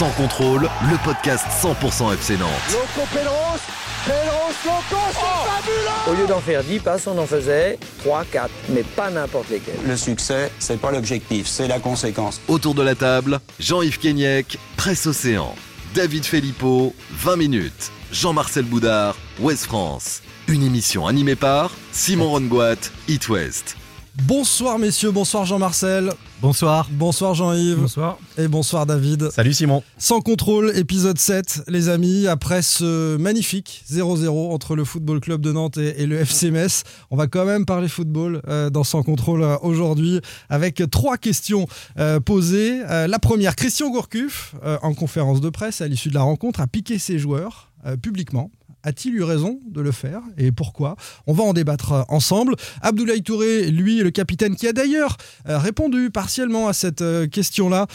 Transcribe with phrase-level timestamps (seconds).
[0.00, 2.48] Sans contrôle, le podcast 100% FC Nantes.
[2.72, 3.60] Loco Pedros,
[4.06, 8.50] Pedros Loco, c'est fabuleux Au lieu d'en faire 10 passes, on en faisait 3, 4,
[8.70, 9.74] mais pas n'importe lesquels.
[9.86, 12.40] Le succès, c'est pas l'objectif, c'est la conséquence.
[12.48, 15.54] Autour de la table, Jean-Yves Kenyek, Presse Océan.
[15.94, 17.92] David Filippo, 20 minutes.
[18.10, 20.22] Jean-Marcel Boudard, Ouest France.
[20.48, 23.76] Une émission animée par Simon Rongoat, It West.
[24.16, 26.12] Bonsoir messieurs, bonsoir Jean-Marcel.
[26.42, 26.88] Bonsoir.
[26.90, 27.78] Bonsoir Jean-Yves.
[27.78, 28.18] Bonsoir.
[28.36, 29.30] Et bonsoir David.
[29.30, 29.84] Salut Simon.
[29.98, 35.52] Sans contrôle, épisode 7, les amis, après ce magnifique 0-0 entre le Football Club de
[35.52, 36.82] Nantes et, le FC Metz.
[37.10, 41.68] On va quand même parler football euh, dans Sans contrôle euh, aujourd'hui avec trois questions
[41.98, 42.80] euh, posées.
[42.80, 46.98] la première, Christian Gourcuff, en conférence de presse à l'issue de la rencontre, a piqué
[46.98, 47.70] ses joueurs
[48.02, 48.50] publiquement
[48.82, 50.96] a-t-il eu raison de le faire et pourquoi?
[51.26, 52.54] On va en débattre euh, ensemble.
[52.82, 55.16] Abdoulaye Touré, lui, le capitaine qui a d'ailleurs
[55.48, 57.86] euh, répondu partiellement à cette euh, question-là,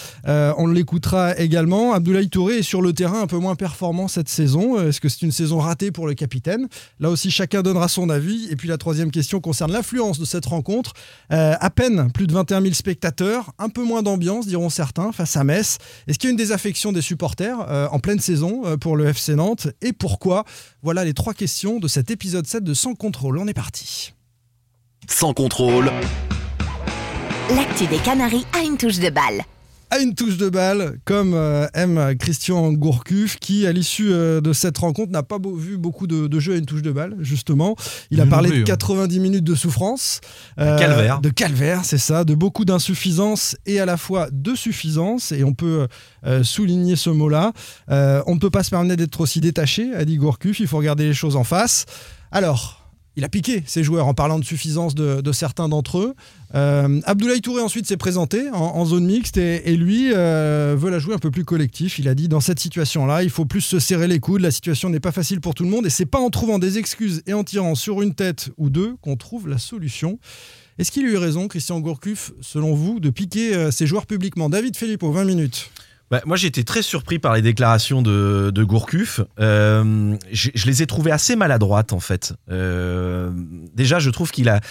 [0.58, 1.94] on l'écoutera également.
[1.94, 4.80] Abdoulaye Touré est sur le terrain un peu moins performant cette saison.
[4.80, 6.68] Est-ce que c'est une saison ratée pour le capitaine?
[7.00, 8.48] Là aussi, chacun donnera son avis.
[8.52, 10.94] Et puis la troisième question concerne l'influence de cette rencontre.
[11.30, 15.44] à peine plus de 21 000 spectateurs, un peu moins d'ambiance, diront certains, face à
[15.44, 15.78] Metz.
[16.08, 17.58] Est-ce qu'il y a une désaffection des supporters
[17.92, 19.68] en pleine saison pour le FC Nantes?
[19.82, 20.46] Et pourquoi?
[20.86, 23.40] Voilà les trois questions de cet épisode 7 de Sans contrôle.
[23.40, 24.14] On est parti.
[25.10, 25.92] Sans contrôle.
[27.50, 29.42] L'actu des Canaries a une touche de balle
[29.96, 34.52] à une touche de balle, comme euh, aime Christian Gourcuff, qui, à l'issue euh, de
[34.52, 37.76] cette rencontre, n'a pas vu beaucoup de, jeux à une touche de balle, justement.
[38.12, 40.20] Il a parlé de 90 minutes de souffrance.
[40.60, 41.22] Euh, calvaire.
[41.22, 45.54] De calvaire, c'est ça, de beaucoup d'insuffisance et à la fois de suffisance, et on
[45.54, 45.88] peut
[46.44, 47.54] souligner ce mot-là.
[47.90, 51.06] on ne peut pas se permettre d'être aussi détaché, a dit Gourcuff, il faut regarder
[51.06, 51.86] les choses en face.
[52.32, 52.85] Alors,
[53.16, 56.16] il a piqué ses joueurs en parlant de suffisance de, certains d'entre eux.
[56.54, 61.16] Euh, Abdoulaye Touré ensuite s'est présenté en, zone mixte et, lui euh, veut la jouer
[61.16, 62.00] un peu plus collectif.
[62.00, 64.42] Il a dit dans cette situation-là, il faut plus se serrer les coudes.
[64.42, 66.78] La situation n'est pas facile pour tout le monde et c'est pas en trouvant des
[66.78, 70.20] excuses et en tirant sur une tête ou deux qu'on trouve la solution.
[70.78, 74.50] Est-ce qu'il a eu raison, Christian Gourcuff, selon vous, de piquer euh, ses joueurs publiquement?
[74.50, 75.72] David Filippo, 20 minutes.
[76.12, 79.22] Bah, moi, j'ai été très surpris par les déclarations de, de Gourcuff.
[79.40, 82.34] Euh, je, les ai trouvées assez maladroites, en fait.
[82.52, 83.32] Euh,
[83.74, 84.62] déjà, je trouve qu'il a,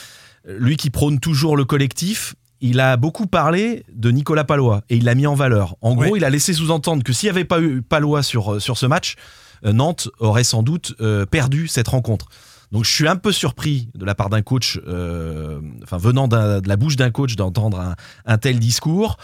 [0.46, 5.04] lui qui prône toujours le collectif, il a beaucoup parlé de Nicolas Palois et il
[5.04, 5.76] l'a mis en valeur.
[5.80, 8.78] En gros, il a laissé sous-entendre que s'il n'y avait pas eu Palois sur, sur
[8.78, 9.16] ce match,
[9.64, 10.94] euh, Nantes aurait sans doute
[11.30, 12.28] perdu cette rencontre.
[12.72, 16.66] Donc je suis un peu surpris de la part d'un coach, euh, enfin venant de
[16.66, 17.94] la bouche d'un coach d'entendre
[18.26, 19.16] un, tel discours.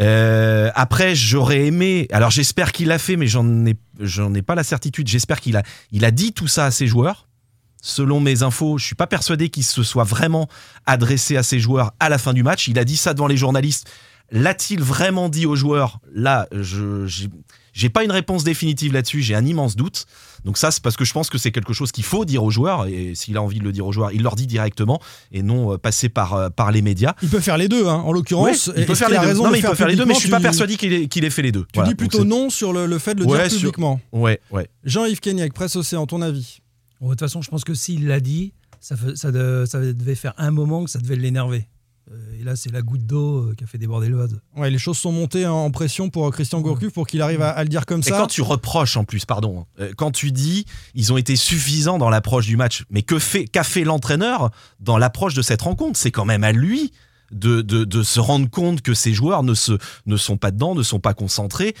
[0.00, 2.08] Euh, après, j'aurais aimé.
[2.12, 5.08] Alors j'espère qu'il l'a fait, mais j'en ai, ai pas la certitude.
[5.08, 5.62] J'espère qu'il a,
[5.92, 7.28] il a dit tout ça à ses joueurs.
[7.80, 10.48] Selon mes infos, je suis pas persuadé qu'il se soit vraiment
[10.84, 12.66] adressé à ses joueurs à la fin du match.
[12.66, 13.88] Il a dit ça devant les journalistes.
[14.30, 17.06] L'a-t-il vraiment dit aux joueurs Là, je
[17.78, 19.22] j'ai pas une réponse définitive là-dessus.
[19.22, 20.06] J'ai un immense doute.
[20.44, 22.50] Donc ça, c'est parce que je pense que c'est quelque chose qu'il faut dire aux
[22.50, 22.86] joueurs.
[22.86, 25.00] Et s'il a envie de le dire aux joueurs, il leur dit directement
[25.30, 27.14] et non euh, passer par, euh, par les médias.
[27.22, 28.68] Il peut faire les deux, hein, en l'occurrence.
[28.76, 29.34] il peut faire les deux.
[29.34, 31.24] Non, mais il peut faire les deux, mais je suis pas persuadé qu'il ait, qu'il
[31.24, 31.66] ait, fait les deux.
[31.72, 34.00] Tu dis plutôt non sur le, fait de le dire publiquement.
[34.10, 34.68] Ouais, ouais.
[34.82, 36.58] Jean-Yves Kenyek, Presse Océan, ton avis
[37.00, 39.30] De toute façon, je pense que s'il l'a dit, ça, ça,
[39.66, 41.68] ça devait faire un moment que ça devait l'énerver.
[42.10, 44.40] Euh, et là, c'est la goutte d'eau euh, qui a fait déborder le vase.
[44.56, 47.68] Ouais, les choses sont montées en pression pour Christian Gourcuff pour qu'il arrive à, le
[47.68, 48.14] dire comme ça.
[48.14, 50.64] Et quand tu reproches en plus, pardon, euh, quand tu dis
[50.94, 54.98] ils ont été suffisants dans l'approche du match, mais que fait qu'a fait l'entraîneur dans
[54.98, 55.98] l'approche de cette rencontre?
[55.98, 56.92] C'est quand même à lui
[57.30, 59.72] de, de, se rendre compte que ces joueurs ne, se,
[60.06, 61.74] ne sont pas dedans, ne sont pas concentrés.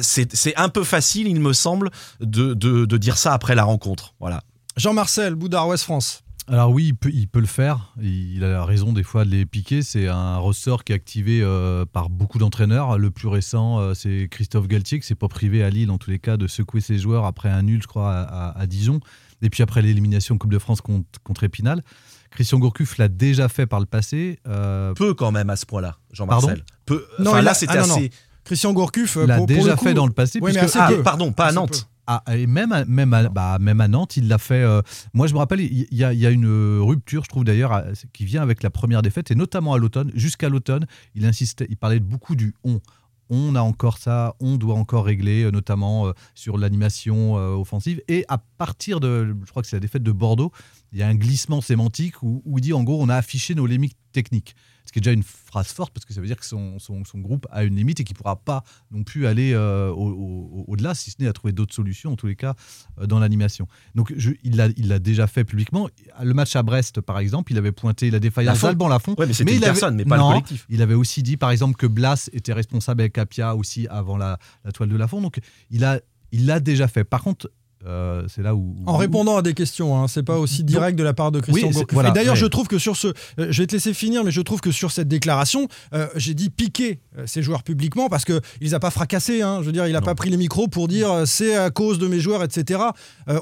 [0.00, 1.90] c'est un peu facile, il me semble,
[2.20, 4.14] de, de, dire ça après la rencontre.
[4.18, 4.42] Voilà.
[4.78, 6.22] Jean-Marcel, Boudard, Ouest France.
[6.50, 7.92] Alors oui, il peut, le faire.
[8.00, 9.82] Il a raison des fois de les piquer.
[9.82, 12.96] C'est un ressort qui est activé euh, par beaucoup d'entraîneurs.
[12.96, 16.10] Le plus récent, euh, c'est Christophe Galtier, qui s'est pas privé à Lille, en tous
[16.10, 19.00] les cas, de secouer ses joueurs après un nul, je crois, à, Dijon.
[19.42, 21.82] Et puis après l'élimination Coupe de France contre, Épinal.
[22.30, 24.38] Christian Gourcuff l'a déjà fait par le passé.
[24.48, 26.64] Euh, peu quand même à ce point-là, Jean-Marcel.
[26.86, 27.06] Peu.
[27.18, 28.10] Non, là, c'était ah, assez...
[28.44, 30.40] Christian Gourcuff l'a déjà fait dans le passé.
[30.74, 31.88] ah, pardon, pas à Nantes.
[32.10, 34.62] Ah, et même, même, à, bah, même à Nantes, il l'a fait.
[34.62, 34.80] Euh,
[35.12, 37.84] moi, je me rappelle, il y, a, y, a une rupture, je trouve d'ailleurs,
[38.14, 40.10] qui vient avec la première défaite, et notamment à l'automne.
[40.14, 42.80] Jusqu'à l'automne, il insistait, il parlait beaucoup du on.
[43.28, 48.00] On a encore ça, on doit encore régler, euh, notamment euh, sur l'animation offensive.
[48.08, 50.50] Et à partir de, je crois que c'est la défaite de Bordeaux,
[50.92, 53.54] il y a un glissement sémantique où, où, il dit en gros, on a affiché
[53.54, 54.56] nos limites techniques.
[54.88, 57.04] Ce qui est déjà une phrase forte parce que ça veut dire que son, son,
[57.04, 60.08] son groupe a une limite et qu'il ne pourra pas non plus aller euh, au-
[60.12, 62.54] au- au-delà, si ce n'est à trouver d'autres solutions, en tous les cas,
[62.98, 63.68] euh, dans l'animation.
[63.94, 65.90] Donc je- il l'a il déjà fait publiquement.
[66.22, 69.14] Le match à Brest, par exemple, il avait pointé la défaillance d'Alban Lafont.
[69.18, 70.64] Ouais, mais c'était une avait- personne, mais pas Non, le collectif.
[70.70, 74.38] Il avait aussi dit, par exemple, que Blas était responsable avec Apia aussi avant la,
[74.64, 75.20] la toile de Lafont.
[75.20, 75.38] Donc
[75.70, 76.00] il a
[76.32, 77.04] il l'a déjà fait.
[77.04, 77.50] Par contre,
[77.86, 78.74] euh, c'est là où.
[78.86, 81.68] En répondant à des questions, hein, c'est pas aussi direct de la part de Christian
[81.72, 82.40] Oui, voilà, Et d'ailleurs, ouais.
[82.40, 84.70] je trouve que sur ce, euh, je vais te laisser finir, mais je trouve que
[84.72, 88.80] sur cette déclaration, euh, j'ai dit piquer ces joueurs publiquement parce que il les a
[88.80, 89.42] pas fracassés.
[89.42, 89.58] hein.
[89.60, 92.06] Je veux dire, il a pas pris les micros pour dire c'est à cause de
[92.08, 92.80] mes joueurs, etc.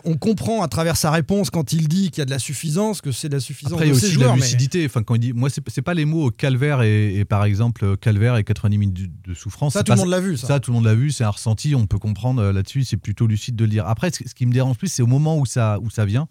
[0.05, 3.01] On comprend à travers sa réponse quand il dit qu'il y a de la suffisance,
[3.01, 4.37] que c'est de la suffisance Après, il y de ses aussi de la joueurs.
[4.37, 4.85] mais- lucidité.
[4.87, 8.37] Enfin, quand il dit, moi, c'est pas les mots calvaire et, et par exemple calvaire
[8.37, 9.73] et 90 minutes de, souffrance.
[9.75, 10.61] Ça, tout le monde l'a vu, ça.
[10.61, 11.11] tout le monde l'a vu.
[11.11, 11.75] C'est un ressenti.
[11.75, 12.85] On peut comprendre là-dessus.
[12.85, 13.87] C'est plutôt lucide de le dire.
[13.87, 16.29] Après, ce, qui me dérange plus, c'est au moment où ça, où ça vient.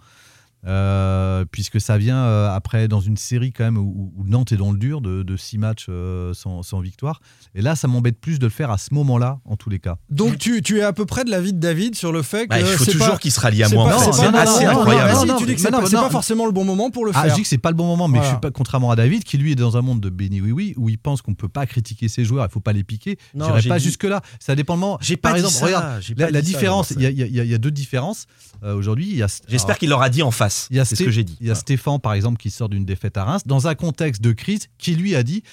[0.68, 4.58] Euh, puisque ça vient euh, après dans une série quand même où, où Nantes est
[4.58, 7.22] dans le dur de, de six matchs euh, sans, sans victoire.
[7.54, 9.98] Et là, ça m'embête plus de le faire à ce moment-là, en tous les cas.
[10.10, 12.50] Donc tu, tu es à peu près de l'avis de David sur le fait que
[12.50, 13.92] Bah, il faut toujours qu'il se rallie à moi.
[14.00, 15.12] c'est incroyable.
[15.12, 17.12] non, non, si, non, tu dis que c'est pas, forcément le bon moment pour le
[17.14, 17.30] Ah, faire.
[17.32, 18.30] je dis que c'est pas le bon moment, mais Voilà.
[18.32, 20.52] je suis pas contrairement à David qui lui est dans un monde de béni oui
[20.52, 23.18] oui où il pense qu'on peut pas critiquer ses joueurs, il faut pas les piquer.
[23.36, 24.22] Non, J'irai pas dit- jusque là.
[24.40, 24.78] Ça dépend.
[24.78, 24.98] moment.
[25.02, 26.92] J'ai Par pas dit exemple, ça, regarde la, différence.
[26.92, 27.06] Il y,
[27.40, 28.26] a- a- a deux différences
[28.64, 29.22] aujourd'hui.
[29.22, 30.55] a- J'espère qu'il l'aura dit en face.
[30.86, 31.38] C'est ce que j'ai dit.
[31.42, 34.22] Il y a Stéphane, par exemple, qui sort d'une défaite à Reims dans un contexte
[34.22, 35.44] de crise, qui lui a dit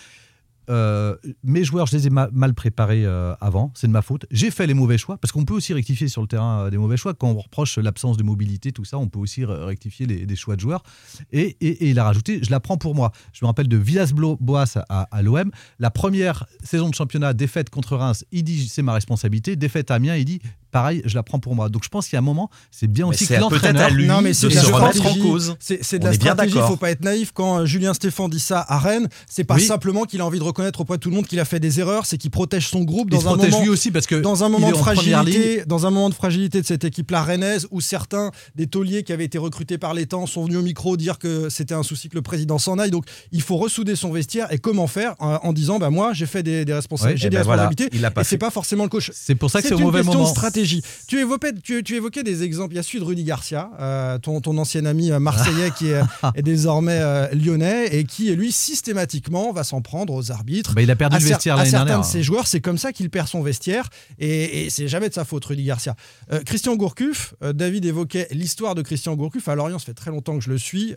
[0.71, 4.27] euh, mes joueurs, je les ai ma- mal préparés euh, avant, c'est de ma faute.
[4.31, 6.79] J'ai fait les mauvais choix, parce qu'on peut aussi rectifier sur le terrain euh, des
[6.79, 7.15] mauvais choix.
[7.15, 10.37] Quand on reproche l'absence de mobilité, tout ça, on peut aussi re- rectifier les, des
[10.37, 10.85] choix de joueurs.
[11.33, 13.11] Et, et- et il a rajouté je la prends pour moi.
[13.33, 15.51] Je me rappelle de Villas-Boas à, à l'OM.
[15.81, 19.57] La première saison de championnat, défaite contre Reims, il dit c'est ma responsabilité.
[19.57, 20.41] Défaite à Amiens, il dit
[20.73, 21.69] pareil, je la prends pour moi.
[21.69, 23.85] Donc je pense qu'il y a un moment, c'est bien Mais aussi que l'entraîneur.
[23.87, 25.55] à lui Non, mais de c'est de se la remettre en cause.
[25.61, 26.57] C'est de On la stratégie.
[26.57, 27.31] Il faut pas être naïf.
[27.33, 29.63] Quand euh, Julien Stéphan dit ça à Rennes, c'est pas Oui.
[29.65, 31.79] simplement qu'il a envie de reconnaître auprès de tout le monde qu'il a fait des
[31.79, 33.63] erreurs, c'est qu'il protège son groupe Il dans un protège moment.
[33.65, 36.67] lui aussi parce que Dans un moment de fragilité, dans un moment de fragilité de
[36.67, 40.45] cette équipe-là rennaise, où certains des tauliers qui avaient été recrutés par les temps sont
[40.45, 42.91] venus au micro dire que c'était un souci que le président s'en aille.
[42.91, 44.53] Donc, il faut ressouder son vestiaire.
[44.53, 47.27] Et comment faire en, en disant, bah moi, j'ai fait des, des responsabilités, Ouais, j'ai
[47.27, 49.11] eh des ben voilà, il l'a pas et c'est pas forcément le coach.
[49.15, 50.25] C'est pour ça que c'est au mauvais moment.
[50.63, 50.83] Stratégie.
[51.07, 52.75] Tu évoquais, tu, tu évoquais des exemples.
[52.75, 55.89] Il y a celui de Rudy Garcia, euh, ton, ton ancien ami euh, marseillais qui
[55.89, 56.01] est,
[56.35, 60.75] est désormais euh, lyonnais et qui, lui, systématiquement, va s'en prendre aux arbitres.
[60.75, 62.07] Bah, il a perdu à, le vestiaire à l'année certains dernière.
[62.07, 63.89] de ses joueurs, c'est comme ça qu'il perd son vestiaire
[64.19, 65.95] et, et c'est jamais de sa faute, Rudy Garcia.
[66.33, 69.49] Euh, Christian Gourcuff, David évoquait l'histoire de Christian Gourcuff.
[69.49, 70.95] À Lorient, ça fait très longtemps que je le suis.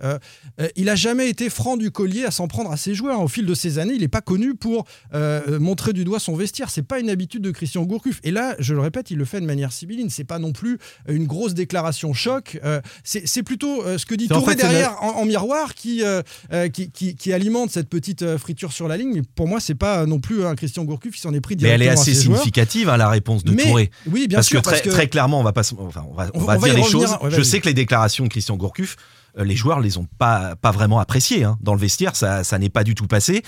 [0.76, 3.22] Il a jamais été franc du collier à s'en prendre à ses joueurs.
[3.22, 4.86] Au fil de ces années, il n'est pas connu pour
[5.60, 6.70] montrer du doigt son vestiaire.
[6.70, 8.20] C'est pas une habitude de Christian Gourcuff.
[8.24, 10.10] Et là, je le répète, il le fait de manière sibylline.
[10.10, 12.60] C'est pas non plus une grosse déclaration choc.
[12.64, 16.04] Euh, c'est plutôt euh, ce que dit en Touré fait, derrière en, en miroir qui,
[16.04, 16.22] euh,
[16.70, 19.12] qui, qui, qui alimente cette petite friture sur la ligne.
[19.14, 21.70] Mais pour moi, c'est pas non plus un Christian Gourcuff qui s'en est pris Mais
[21.70, 23.92] elle est directement assez significative, hein, la réponse de Mais- Touré.
[24.08, 24.60] Oui, bien parce sûr.
[24.62, 26.58] que très, parce que très clairement, on va pas, enfin, on va, on On va
[26.58, 27.08] va dire les revenir.
[27.10, 27.18] choses.
[27.22, 28.96] Ouais, je sais que les déclarations de Christian Gourcuff,
[29.38, 31.44] les joueurs les ont pas, pas vraiment appréciées.
[31.44, 31.58] hein.
[31.62, 33.44] Dans le vestiaire, ça, ça n'est pas du tout passé.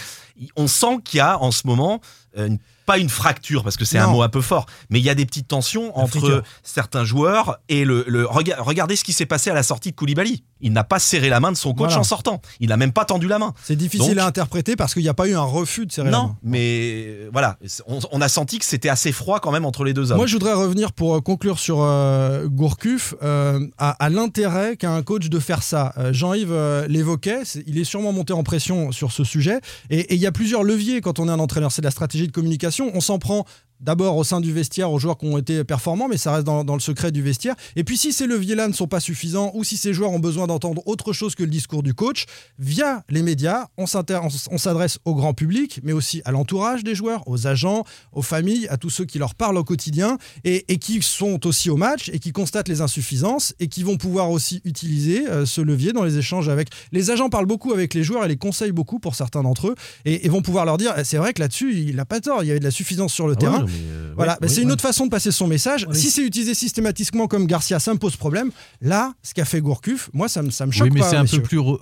[0.58, 2.02] On sent qu'il y a en ce moment
[2.36, 2.58] une-
[2.88, 4.14] pas une fracture parce que c'est un Non.
[4.14, 7.86] mot un peu fort, mais il y a des petites tensions entre certains joueurs et
[7.86, 10.44] le, le- rega- regardez ce qui s'est passé à la sortie de Koulibaly.
[10.62, 12.00] Il n'a pas serré la main de son coach Voilà.
[12.00, 12.42] en sortant.
[12.60, 13.54] Il n'a même pas tendu la main.
[13.64, 16.10] c'est difficile Donc- à interpréter parce qu'il n'y a pas eu un refus de serrer
[16.10, 16.38] la Non, main.
[16.44, 19.94] mais euh, voilà, on, on a senti que c'était assez froid quand même entre les
[19.94, 20.18] deux hommes.
[20.18, 24.92] Moi, je voudrais revenir pour euh, conclure sur euh, Gourcuff euh, à, à l'intérêt qu'a
[24.92, 25.94] un coach de faire ça.
[25.98, 26.56] Euh, Jean-Yves
[26.88, 29.60] l'évoquait, il est sûrement monté en pression sur ce sujet.
[29.90, 31.72] Et et il y a plusieurs leviers quand on est un entraîneur.
[31.72, 32.77] C'est la stratégie de communication.
[32.84, 33.46] On s'en prend
[33.80, 36.64] d'abord au sein du vestiaire aux joueurs qui ont été performants, mais ça reste dans,
[36.64, 37.56] dans le secret du vestiaire.
[37.76, 40.48] Et puis si ces leviers-là ne sont pas suffisants ou si ces joueurs ont besoin
[40.48, 42.26] d'entendre autre chose que le discours du coach,
[42.60, 47.48] via les médias, on s'adresse au grand public, mais aussi à l'entourage des joueurs, aux
[47.48, 51.46] agents, aux familles, à tous ceux qui leur parlent au quotidien et, et qui sont
[51.48, 55.46] aussi au match et qui constatent les insuffisances et qui vont pouvoir aussi utiliser euh,
[55.46, 58.38] ce levier dans les échanges avec les agents parlent beaucoup avec les joueurs et les
[58.38, 61.34] conseillent beaucoup pour certains d'entre eux et, et vont pouvoir leur dire eh, c'est vrai
[61.34, 63.40] que là-dessus il n'a pas tort il y avait de la suffisance sur le Ah
[63.40, 64.74] terrain ouais, mais, euh, voilà, ouais, bah, c'est une ouais.
[64.74, 65.86] autre façon de passer son message.
[65.90, 65.96] Oui.
[65.96, 68.52] Si c'est utilisé systématiquement comme Garcia, ça me pose problème.
[68.82, 71.26] Là, ce qu'a fait Gourcuff, moi, ça me, ça me choque Oui, mais c'est un
[71.26, 71.80] peu plus re-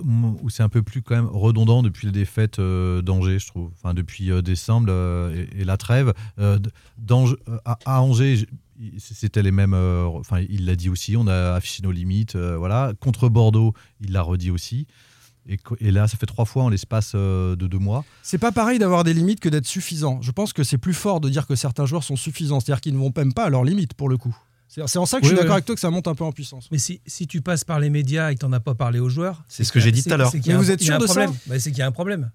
[0.50, 3.72] c'est un peu plus quand même redondant depuis la défaite euh, d'Angers, je trouve.
[3.78, 4.92] Enfin, depuis euh, décembre
[5.34, 8.46] et, et la trêve à, à Angers.
[8.98, 9.74] C'était les mêmes.
[9.74, 11.16] Enfin, il l'a dit aussi.
[11.16, 12.36] On a affiché nos limites.
[12.36, 12.92] voilà.
[13.00, 14.86] Contre Bordeaux, il l'a redit aussi.
[15.48, 18.04] Et, là, ça fait trois fois en l'espace euh, de deux mois.
[18.24, 20.20] C'est pas pareil d'avoir des limites que d'être suffisant.
[20.22, 22.94] Je pense que c'est plus fort de dire que certains joueurs sont suffisants, c'est-à-dire qu'ils
[22.94, 24.36] ne vont même pas à leurs limites pour le coup.
[24.68, 25.54] C'est en ça que je Oui, suis d'accord oui.
[25.54, 26.68] avec toi que ça monte un peu en puissance.
[26.72, 29.00] Mais si, si tu passes par les médias et que tu n'en as pas parlé
[29.00, 30.32] aux joueurs, C'est ce que j'ai dit tout à l'heure.
[30.32, 31.32] c'est qu'il y a Mais un- vous êtes sûr de ça problème.
[31.48, 32.32] Bah, c'est qu'il y a un problème.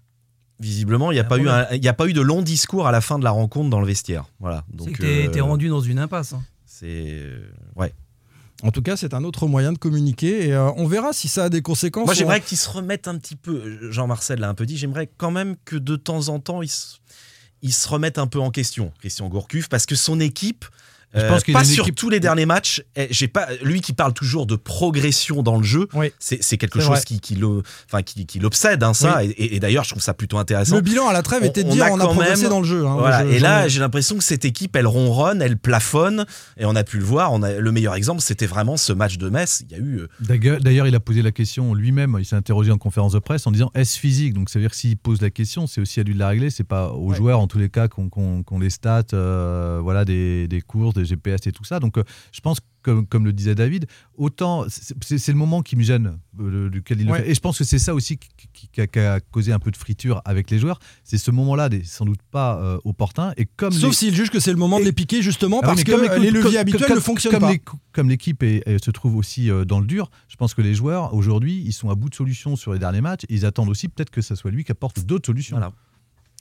[0.60, 1.68] Visiblement, il n'y a, pas eu voilà.
[1.70, 3.70] un- il y a pas eu de long discours à la fin de la rencontre
[3.70, 4.26] dans le vestiaire.
[4.38, 4.64] Voilà.
[4.70, 6.32] C'est Donc, que t'es euh, rendu dans une impasse.
[6.34, 6.42] hein.
[6.66, 6.86] C'est.
[6.88, 7.92] euh, Ouais.
[8.62, 11.44] En tout cas, c'est un autre moyen de communiquer et euh, on verra si ça
[11.44, 12.04] a des conséquences.
[12.06, 13.90] Moi, On- j'aimerais qu'il se remette un petit peu.
[13.90, 14.76] Jean-Marcel l'a un peu dit.
[14.76, 16.96] J'aimerais quand même que de temps en temps, il se,
[17.62, 20.64] il se remette un peu en question, Christian Gourcuff, parce que son équipe.
[21.14, 22.82] Je euh, pense qu'il pas sur équipe- tous les derniers matchs.
[22.96, 25.88] eh, J'ai pas lui qui parle toujours de progression dans le jeu.
[25.94, 26.12] Oui.
[26.18, 27.04] C'est c'est quelque C'est chose vrai.
[27.04, 29.24] qui, qui le- enfin, qui, qui l'obsède, hein, ça.
[29.24, 30.76] Et, et- et d'ailleurs, je trouve ça plutôt intéressant.
[30.76, 32.50] Le bilan à la trêve On- était de on dire a on a progressé même-
[32.50, 32.86] dans le jeu.
[32.86, 32.96] hein.
[32.98, 33.26] Voilà.
[33.26, 36.26] Je- et là, ai- j'ai l'impression que cette équipe, elle ronronne, elle plafonne,
[36.58, 37.32] et on a pu le voir.
[37.32, 39.62] On a, le meilleur exemple, c'était vraiment ce match de Metz.
[39.68, 39.98] Il y a eu.
[39.98, 42.16] euh, D'ailleurs, d'ailleurs, il a posé la question lui-même.
[42.20, 44.32] Il s'est interrogé en conférence de presse en disant est-ce physique?
[44.34, 46.28] Donc, ça veut dire que s'il pose la question, c'est aussi à lui de la
[46.28, 46.50] régler.
[46.50, 47.16] C'est pas aux Ouais.
[47.16, 50.94] joueurs, en tous les cas, qu'on qu'on- qu'on les stats, euh, voilà, des, des courses,
[50.94, 51.80] des GPS et tout ça.
[51.80, 55.82] Donc, euh, je pense, comme, comme le disait David, autant c'est le moment qui me
[55.82, 57.30] gêne, euh, il le fait.
[57.30, 59.58] Et je pense que c'est ça aussi qui, qui- qui a, qui a causé un
[59.58, 60.78] peu de friture avec les joueurs.
[61.04, 63.32] C'est ce moment-là, sans doute pas euh, opportun.
[63.36, 65.66] Et comme Sauf les- s'il juge que c'est le moment de les piquer justement ah
[65.66, 67.52] parce que les, les- leviers comme- habituels comme- ne fonctionnent comme pas.
[67.52, 71.12] les- comme l'équipe se trouve aussi euh, dans le dur, je pense que les joueurs
[71.14, 73.22] aujourd'hui, ils sont à bout de solutions sur les derniers matchs.
[73.28, 75.56] Ils attendent aussi peut-être que ça soit lui qui apporte d'autres solutions.
[75.56, 75.72] Voilà.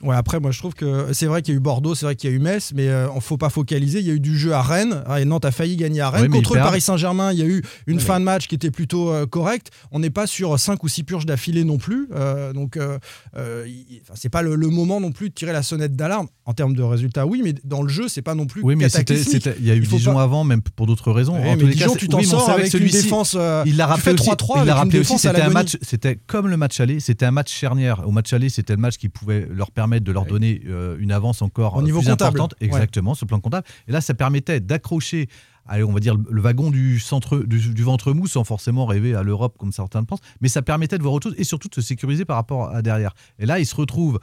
[0.01, 2.15] Ouais, après, moi, je trouve que c'est vrai qu'il y a eu Bordeaux, c'est vrai
[2.15, 3.99] qu'il y a eu Metz, mais il ne faut pas focaliser.
[3.99, 5.03] Il y a eu du jeu à Rennes.
[5.05, 6.23] Ah, et Nantes a failli gagner à Rennes.
[6.31, 6.61] Ouais, Contre le.
[6.61, 9.25] Paris Saint-Germain, il y a eu une Ouais, fin de match qui était plutôt euh,
[9.25, 9.71] correcte.
[9.91, 12.07] On n'est pas sur 5 ou 6 purges d'affilée non plus.
[12.15, 12.97] Euh, donc, euh,
[13.35, 13.65] euh,
[14.15, 16.27] c'est pas le, le moment non plus de tirer la sonnette d'alarme.
[16.45, 18.87] En termes de résultats, oui, mais dans le jeu, c'est pas non plus Oui, mais
[18.87, 21.35] il y a eu Dijon pas- avant, même pour d'autres raisons.
[21.35, 23.35] En mais Dijon, cas, tu t'en oui, sors avec une défense.
[23.37, 24.29] euh, Il l'a rappelé aussi.
[24.29, 25.17] 3-3 il l'a rappelé aussi.
[25.17, 25.53] C'était un l'agonie.
[25.53, 25.77] match.
[25.81, 26.99] C'était comme le match aller.
[26.99, 28.07] C'était un match charnière.
[28.07, 31.11] Au match aller, c'était le match qui pouvait leur permettre de leur donner euh, une
[31.11, 32.37] avance encore Au euh, niveau plus comptable.
[32.37, 32.55] importante.
[32.61, 32.67] Ouais.
[32.67, 33.65] Exactement, sur le plan comptable.
[33.87, 35.27] Et là, ça permettait d'accrocher.
[35.67, 39.13] Allez, on va dire le wagon du centre du, du ventre mou sans forcément rêver
[39.13, 41.67] à l'Europe comme certains le pensent, mais ça permettait de voir autre chose et surtout
[41.67, 43.13] de se sécuriser par rapport à derrière.
[43.37, 44.19] Et là, ils se retrouvent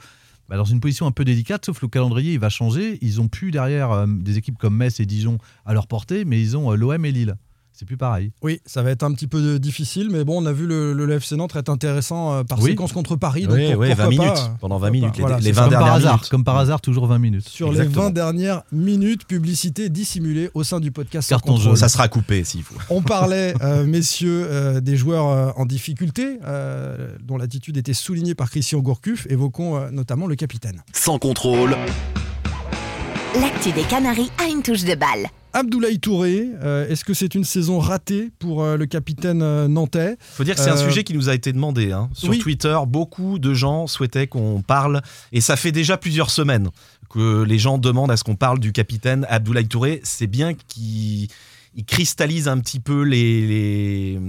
[0.49, 2.97] bah, dans une position un peu délicate, sauf le calendrier, il va changer.
[3.01, 6.41] Ils ont plus derrière euh, des équipes comme Metz et Dijon à leur portée, mais
[6.41, 7.35] ils ont euh, l'OM et Lille.
[7.79, 8.31] C'est plus pareil.
[8.41, 10.93] Oui, ça va être un petit peu de- difficile, mais bon, on a vu le,
[10.93, 12.71] le LFC Nantes être intéressant euh, par Oui.
[12.71, 13.43] séquence contre Paris.
[13.43, 14.37] donc Oui, pour- oui, pourquoi 20 pas, minutes.
[14.39, 15.61] euh, Pendant 20 pourquoi minutes, les- Voilà, les c'est 20 ça.
[15.61, 16.29] Comme par dernières hasard, minutes.
[16.29, 17.47] comme par hasard, toujours 20 minutes.
[17.47, 17.95] Sur Exactement.
[17.95, 21.29] les 20 dernières minutes, publicité dissimulée au sein du podcast.
[21.29, 21.75] Carton jaune.
[21.75, 22.73] Ça sera coupé s'il faut.
[22.89, 28.33] On parlait, euh, messieurs, euh, des joueurs euh, en difficulté, euh, dont l'attitude était soulignée
[28.33, 29.27] par Christian Gourcuff.
[29.29, 30.81] Évoquons euh, notamment le capitaine.
[30.93, 31.75] Sans contrôle,
[33.39, 35.27] L'actu des Canaries a une touche de balle.
[35.57, 40.15] Abdoulaye Touré, euh, est-ce que c'est une saison ratée pour euh, le capitaine euh, nantais?
[40.19, 41.91] Faut dire que c'est un sujet qui nous a été demandé.
[41.91, 42.11] hein.
[42.13, 42.37] Sur oui.
[42.37, 46.69] Twitter, beaucoup de gens souhaitaient qu'on parle, et ça fait déjà plusieurs semaines
[47.09, 49.99] que les gens demandent à ce qu'on parle du capitaine Abdoulaye Touré.
[50.03, 51.27] C'est bien qu'il
[51.77, 54.19] il cristallise un petit peu les, les,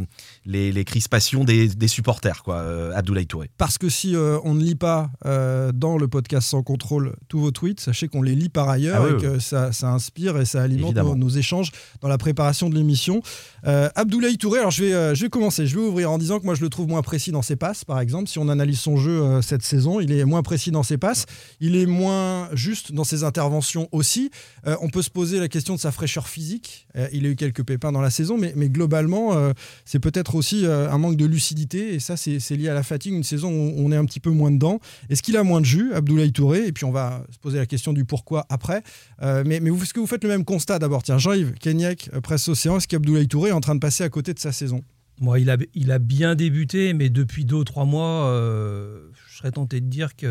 [0.49, 3.50] les, les crispations des, des supporters, quoi, euh, Abdoulaye Touré.
[3.59, 7.38] Parce que si euh, on ne lit pas euh, dans le podcast sans contrôle tous
[7.38, 9.35] vos tweets, sachez qu'on les lit par ailleurs Ah oui, et oui.
[9.35, 13.21] que ça, ça inspire et ça alimente nos, nos échanges dans la préparation de l'émission.
[13.62, 16.55] Abdoulaye Touré, alors je vais, je vais commencer, je vais ouvrir en disant que moi
[16.55, 18.28] je le trouve moins précis dans ses passes, par exemple.
[18.28, 21.26] Si on analyse son jeu cette saison, il est moins précis dans ses passes,
[21.61, 24.31] il est moins juste dans ses interventions aussi.
[24.64, 26.87] On peut se poser la question de sa fraîcheur physique.
[27.12, 29.52] Il a eu quelques pépins dans la saison, mais, mais globalement,
[29.85, 33.12] c'est peut-être aussi euh, un manque de lucidité, et ça, c'est lié à la fatigue,
[33.12, 34.80] une saison où on est un petit peu moins dedans.
[35.11, 36.66] Est-ce qu'il a moins de jus, Abdoulaye Touré?
[36.66, 38.83] Et puis on va se poser la question du pourquoi après.
[39.23, 41.02] Euh, mais mais est-ce que vous faites le même constat d'abord?
[41.02, 44.09] Tiens, Jean-Yves Kenyek, euh, Presse Océan, est-ce qu'Abdoulaye Touré est en train de passer à
[44.09, 44.83] côté de sa saison?
[45.21, 49.50] Moi, il a, il a bien débuté, mais depuis deux ou trois mois, je serais
[49.50, 50.28] tenté de dire qu'il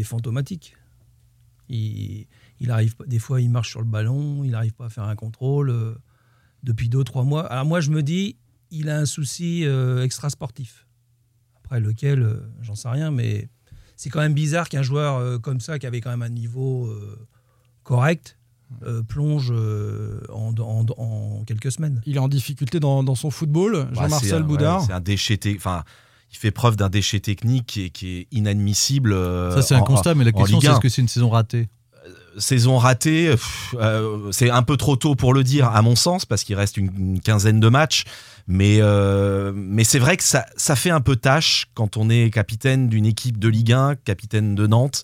[0.00, 0.74] est fantomatique.
[1.68, 2.26] Il,
[2.60, 5.16] il arrive, des fois, il marche sur le ballon, il n'arrive pas à faire un
[5.16, 5.70] contrôle.
[6.66, 7.46] depuis deux trois mois.
[7.46, 8.36] Alors moi, je me dis,
[8.70, 10.86] il a un souci euh, extra-sportif.
[11.64, 13.48] Après lequel, euh, j'en sais rien, mais
[13.96, 16.86] c'est quand même bizarre qu'un joueur euh, comme ça, qui avait quand même un niveau
[16.86, 17.18] euh,
[17.82, 18.38] correct,
[18.82, 22.02] euh, plonge euh, en, en- en quelques semaines.
[22.06, 23.84] Il est en difficulté dans, dans son football.
[23.94, 24.80] Bah, Jean-Marcel un- Boudard.
[24.80, 25.38] ouais, c'est un déchet.
[25.56, 25.84] Enfin,
[26.32, 29.12] il fait preuve d'un déchet technique qui est, qui est inadmissible.
[29.12, 30.72] euh, Ça, c'est un en- constat, mais la question, c'est 1.
[30.72, 31.68] est-ce que c'est une saison ratée?
[32.38, 33.34] Saison ratée,
[33.74, 36.76] euh, c'est un peu trop tôt pour le dire, à mon sens, parce qu'il reste
[36.76, 38.04] une, une quinzaine de matchs.
[38.48, 42.30] Mais, euh, mais c'est vrai que ça, ça fait un peu tâche quand on est
[42.30, 45.02] capitaine d'une équipe de Ligue 1, capitaine de Nantes,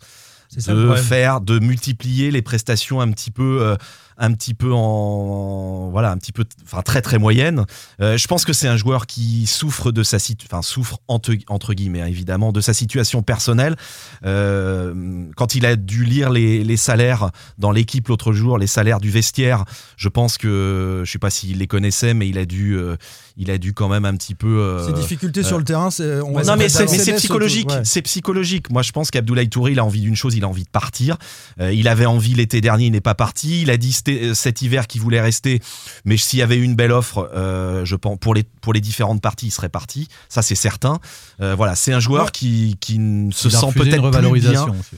[0.56, 3.76] ça de faire, de multiplier les prestations un petit peu, euh,
[4.18, 7.64] un petit peu en voilà un petit peu enfin très très moyenne.
[8.00, 11.32] Euh, je pense que c'est un joueur qui souffre de sa situation, enfin souffre entre,
[11.48, 13.76] entre guillemets hein, évidemment de sa situation personnelle.
[14.24, 19.00] Euh, quand il a dû lire les, les salaires dans l'équipe l'autre jour, les salaires
[19.00, 19.64] du vestiaire,
[19.96, 22.96] je pense que je sais pas s'il les connaissait, mais il a dû euh,
[23.36, 24.78] il a dû quand même un petit peu.
[24.86, 26.18] Ses difficultés sur le terrain, c'est.
[26.18, 27.70] non, mais c'est psychologique.
[27.70, 27.80] ouais.
[27.84, 28.70] C'est psychologique.
[28.70, 31.16] Moi, je pense qu'Abdoulaye Touré, il a envie d'une chose, il a envie de partir.
[31.58, 33.62] Il avait envie l'été dernier, il n'est pas parti.
[33.62, 35.60] Il a dit cet, euh, cet hiver qu'il voulait rester,
[36.04, 38.80] mais s'il y avait eu une belle offre, euh, je pense pour les pour les
[38.80, 40.08] différentes parties, il serait parti.
[40.28, 40.98] Ça, c'est certain.
[41.40, 42.30] Euh, voilà, c'est un joueur Ouais.
[42.32, 44.96] qui qui ne se Il a sent refusé une peut-être plus revalorisation bien, aussi.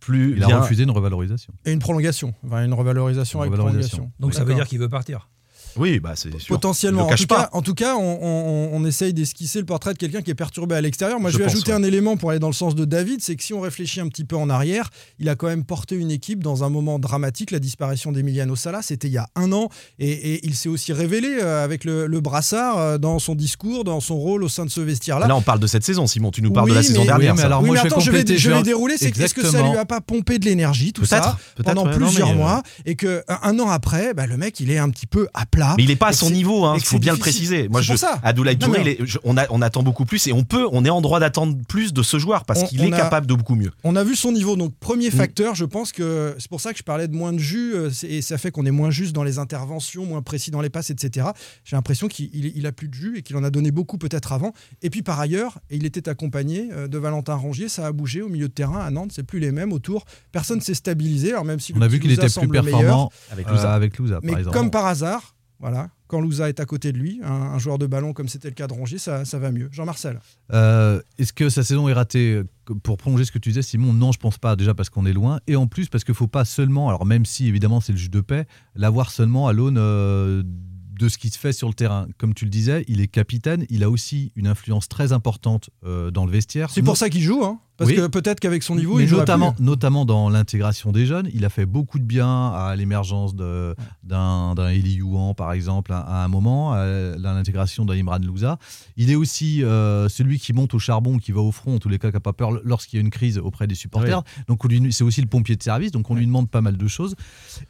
[0.00, 1.52] plus Il a refusé une revalorisation.
[1.64, 2.34] Et une prolongation.
[2.46, 3.96] Enfin, une revalorisation Une avec revalorisation.
[3.98, 4.12] prolongation.
[4.20, 5.28] Donc ça veut dire qu'il veut partir.
[5.76, 6.48] Oui, bah c'est sûr.
[6.54, 7.06] Potentiellement.
[7.08, 7.42] En tout, pas.
[7.44, 10.34] cas, en tout cas, on, on- on essaye d'esquisser le portrait de quelqu'un qui est
[10.34, 11.20] perturbé à l'extérieur.
[11.20, 11.78] Moi, je, Je vais pense, ajouter ouais.
[11.78, 14.08] un élément pour aller dans le sens de David, c'est que si on réfléchit un
[14.08, 17.50] petit peu en arrière, il a quand même porté une équipe dans un moment dramatique,
[17.50, 20.92] la disparition d'Emiliano Sala, c'était il y a un an, et, et il s'est aussi
[20.92, 24.64] révélé euh, avec le, le brassard euh, dans son discours, dans son rôle au sein
[24.64, 25.26] de ce vestiaire-là.
[25.26, 26.30] Là, on parle de cette saison, Simon.
[26.30, 27.34] Tu nous parles Oui, de la mais- saison oui, dernière.
[27.34, 27.46] mais ça.
[27.46, 28.96] alors, oui, moi, mais je vais attends, je vais, compléter, je je vais dérouler.
[28.98, 31.90] C'est est-ce que ça lui a pas pompé de l'énergie, tout ça, pendant ouais.
[31.92, 34.70] Non, plusieurs mais, euh, mois, et que un, un an après, bah, le mec, il
[34.70, 35.61] est un petit peu à plat.
[35.76, 37.68] Mais il n'est pas à son niveau, hein, il faut bien le préciser.
[37.68, 38.18] Moi, C'est je, ça.
[38.22, 40.44] Abdoulaye Non, Touré, mais il est- je- on, a- on attend beaucoup plus et on
[40.44, 43.26] peut, on est en droit d'attendre plus de ce joueur parce qu'il est a- capable
[43.26, 43.70] de beaucoup mieux.
[43.84, 44.56] On a vu son niveau.
[44.56, 45.12] Donc, premier Mm.
[45.12, 47.74] facteur, je pense que c'est pour ça que je parlais de moins de jus.
[47.74, 50.70] euh, Et ça fait qu'on est moins juste dans les interventions, moins précis dans les
[50.70, 51.28] passes, etc.
[51.64, 54.32] J'ai l'impression qu'il il- a plus de jus et qu'il en a donné beaucoup peut-être
[54.32, 54.52] avant.
[54.82, 57.68] Et puis par ailleurs, il était accompagné euh, de Valentin Rongier.
[57.68, 59.10] Ça a bougé au milieu de terrain à Nantes.
[59.14, 60.04] C'est plus les mêmes autour.
[60.32, 61.30] Personne s'est stabilisé.
[61.32, 63.72] Alors même si On a vu qu'il était plus meilleur, performant Avec euh, Louza.
[63.74, 64.56] avec Louza, mais par exemple.
[64.56, 67.86] comme par hasard, voilà, quand Louza est à côté de lui, un, un joueur de
[67.86, 69.68] ballon comme c'était le cas de Rongier, ça, ça va mieux.
[69.70, 70.18] Jean-Marcel.
[70.52, 73.92] Euh, Est-ce que sa saison est ratée euh, Pour prolonger ce que tu disais, Simon,
[73.92, 74.56] non, je pense pas.
[74.56, 75.38] Déjà parce qu'on est loin.
[75.46, 78.10] Et en plus, parce qu'il faut pas seulement, alors même si évidemment c'est le juge
[78.10, 82.08] de paix, l'avoir seulement à l'aune euh, de ce qui se fait sur le terrain.
[82.18, 83.64] Comme tu le disais, il est capitaine.
[83.70, 86.70] Il a aussi une influence très importante euh, dans le vestiaire.
[86.70, 87.96] C'est pour ça qu'il joue, hein, parce Oui.
[87.96, 89.64] que peut-être qu'avec son niveau, Mais il notamment, plus.
[89.64, 94.94] notamment dans l'intégration des jeunes, il a fait beaucoup de bien à l'émergence d'un Eli
[94.94, 96.86] Youan, par exemple, à, à un moment, à
[97.18, 98.58] l'intégration d'un Imran Louza.
[98.96, 101.88] Il est aussi euh, celui qui monte au charbon, qui va au front, en tous
[101.88, 104.22] les cas, qui n'a pas peur lorsqu'il y a une crise auprès des supporters.
[104.48, 104.60] Donc
[104.90, 107.14] c'est aussi le pompier de service, donc on lui demande pas mal de choses.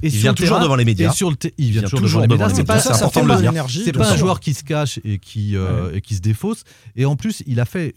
[0.03, 1.11] Et Il sur vient toujours terrain- devant les médias.
[1.11, 2.55] et sur le te- il vient vient toujours, toujours devant les médias.
[2.57, 3.51] C'est pas, ça, ça important fait de le mal dire.
[3.53, 3.83] l'énergie.
[3.85, 6.65] c'est pas un joueur qui se cache et qui, euh, et qui se défausse.
[6.97, 7.95] Et en plus, il a fait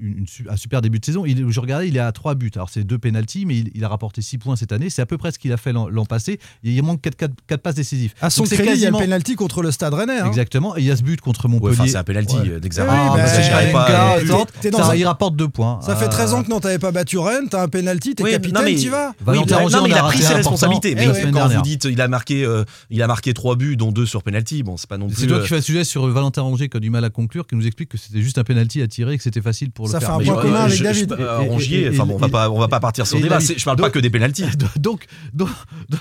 [0.00, 1.24] une- un super début de saison.
[1.26, 2.50] Il, je regardais, il est à 3 buts.
[2.54, 4.90] Alors, c'est deux pénalties, mais il, il a rapporté 6 points cette année.
[4.90, 6.38] C'est à peu près ce qu'il a fait l'an passé.
[6.64, 8.14] Et il manque 4, passes décisives.
[8.20, 10.18] À son Donc, crédit, il y a le penalty contre le Stade Rennais.
[10.20, 10.26] hein.
[10.26, 10.76] Exactement.
[10.76, 11.72] Et il y a ce but contre Montpellier.
[11.78, 12.48] enfin, c'est un penalty Ouais.
[12.50, 12.92] euh, d'examen.
[12.92, 15.80] Oui, Ah, bah, bah, ça, eh, eh, euh, un- il rapporte 2 points.
[15.82, 18.22] Ça fait Euh, 13 ans que non, t'avais pas battu Rennes, t'as un penalty, t'es
[18.24, 19.08] Oui, capitaine, non, mais- t'y vas.
[19.20, 20.94] Oui, Valentin mais- Rongier non, mais il a pris ses responsabilités.
[20.94, 23.76] Mais la semaine quand vous dites il a marqué, euh, il a marqué 3 buts,
[23.76, 25.16] dont 2 sur penalty, bon, c'est pas non plus.
[25.16, 27.10] C'est toi euh, qui fais le sujet sur Valentin Rongier qui a du mal à
[27.10, 29.70] conclure, qui nous explique que c'était juste un penalty à tirer et que c'était facile
[29.70, 31.12] pour Ça le fait un point commun avec je- David.
[31.48, 33.38] Rongier, enfin bon, on va pas, on va pas partir sur le débat.
[33.40, 34.44] Je parle pas donc- que des penalties.
[34.78, 35.48] donc, donc,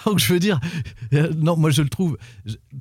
[0.05, 0.59] donc, je veux dire,
[1.13, 2.17] euh, non, moi je le trouve.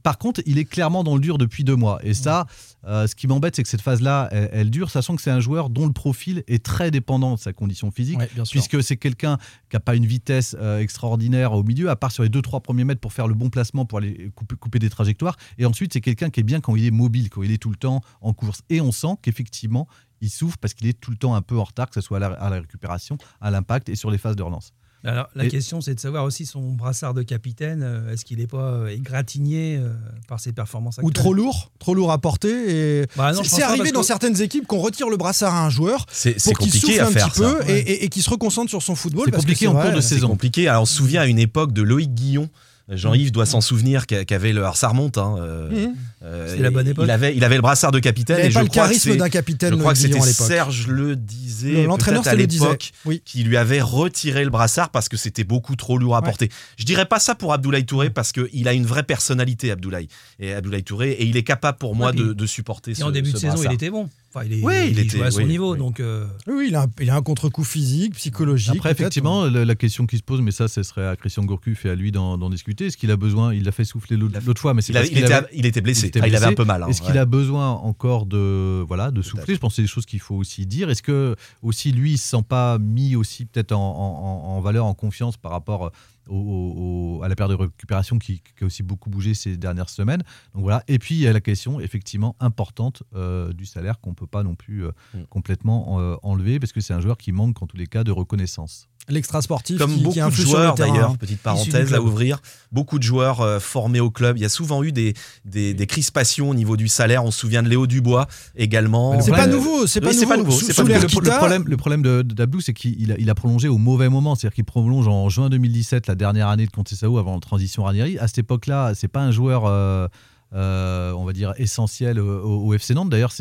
[0.03, 1.99] par contre, il est clairement dans le dur depuis deux mois.
[2.03, 2.47] Et ça,
[2.87, 5.41] euh, ce qui m'embête, c'est que cette phase-là, elle, elle dure, sachant que c'est un
[5.41, 8.19] joueur dont le profil est très dépendant de sa condition physique.
[8.19, 8.31] Ouais.
[8.51, 9.39] Puisque c'est quelqu'un
[9.69, 12.85] qui n'a pas une vitesse euh, extraordinaire au milieu, à part sur les 2-3 premiers
[12.85, 15.37] mètres pour faire le bon placement, pour aller couper, couper des trajectoires.
[15.59, 17.71] Et ensuite, c'est quelqu'un qui est bien quand il est mobile, quand il est tout
[17.71, 18.63] le temps en course.
[18.71, 19.89] Et on sent qu'effectivement,
[20.21, 22.19] il souffre parce qu'il est tout le temps un peu en retard, que ce soit
[22.19, 24.73] à la, à la récupération, à l'impact et sur les phases de relance.
[25.05, 27.83] Alors, la Et- question, c'est de savoir aussi son brassard de capitaine.
[27.85, 29.93] euh, Est-ce qu'il n'est pas euh, égratigné euh,
[30.27, 33.01] par ses performances Ou actuelles trop lourd, trop lourd à porter.
[33.03, 33.07] Et...
[33.17, 36.15] Bah C'est- arrivé dans que- certaines équipes qu'on retire le brassard à un joueur pour
[36.59, 38.83] qu'il compliqué souffle à un faire petit peu et, et- et qu'il se reconcentre sur
[38.83, 39.27] son football.
[39.27, 40.29] C'est que compliqué en vrai, cours de C'est saison.
[40.29, 40.67] compliqué.
[40.69, 42.49] Alors on se souvient à une époque de Loïc Guillon.
[42.91, 44.61] Jean-Yves doit s'en souvenir qu'a- qu'avait le.
[44.63, 45.19] Alors ça remonte.
[45.19, 47.05] Hein, euh, la bonne époque.
[47.07, 48.83] Il avait, il avait le brassard de Il capitaine n'avait et je pas le crois
[48.85, 50.19] charisme d'un capitaine Je crois que c'était.
[50.21, 53.23] Serge le disait L'entraîneur à l'époque Oui.
[53.25, 56.25] qui lui avait retiré le brassard parce que c'était beaucoup trop lourd à Ouais.
[56.27, 56.49] porter.
[56.79, 60.09] Je dirais pas ça pour Abdoulaye Touré parce qu'il a une vraie personnalité Abdoulaye
[60.41, 63.05] et Abdoulaye Touré et il est capable pour moi Ouais, de, de supporter Et ce
[63.05, 64.09] en début ce de saison, il était bon.
[64.35, 65.73] Enfin, il, est, Oui, il il, était- à son oui, niveau.
[65.73, 65.79] oui.
[65.79, 68.75] Donc, euh, Oui, il a un, il a un contre-coup physique, psychologique.
[68.77, 71.87] Après, effectivement, la, la question qui se pose, mais ça, ce serait à Christian Gourcuff
[71.87, 72.87] et à lui d'en discuter.
[72.87, 75.19] Est-ce qu'il a besoin Il l'a fait souffler l'autre fois, mais c'est Il, il qu'il
[75.19, 76.07] était, avait- il était blessé.
[76.07, 76.83] il était Ah, il avait un peu mal.
[76.83, 79.55] hein, Est-ce qu'il a besoin encore de voilà de souffler?
[79.55, 80.91] Je pense que c'est des choses qu'il faut aussi dire.
[80.91, 84.85] Est-ce que aussi lui, il se sent pas mis aussi peut-être en, en- en valeur,
[84.85, 85.91] en confiance par rapport
[86.29, 90.23] au- à la période de récupération qui, qui a aussi beaucoup bougé ces dernières semaines.
[90.55, 90.83] Donc voilà.
[90.89, 94.43] Et puis il y a la question effectivement importante euh, du salaire qu'on peut pas
[94.43, 95.23] non plus euh, Mm.
[95.31, 98.11] complètement euh, enlever parce que c'est un joueur qui manque en tous les cas de
[98.13, 98.89] reconnaissance.
[99.09, 101.17] L'extra sportif Comme qui, beaucoup qui de joueurs d'ailleurs, hein.
[101.19, 102.41] petite parenthèse à ouvrir,
[102.73, 104.37] beaucoup de joueurs euh, formés au club.
[104.37, 107.25] Il y a souvent eu des, des, des crispations au niveau du salaire.
[107.25, 109.21] On se souvient de Léo Dubois également.
[109.21, 112.61] C'est pas nouveau, c'est pas, nouveau, Sous- pas le, problème, le problème de, de Dablou,
[112.61, 114.35] c'est qu'il a, il a prolongé au mauvais moment.
[114.35, 118.19] C'est-à-dire qu'il prolonge en juin 2017, la dernière année de Conceição avant la transition Ranieri.
[118.19, 120.07] À cette époque-là, c'est pas un joueur, euh,
[120.55, 123.11] euh, on va dire, essentiel au, au FC Nantes.
[123.11, 123.33] D'ailleurs,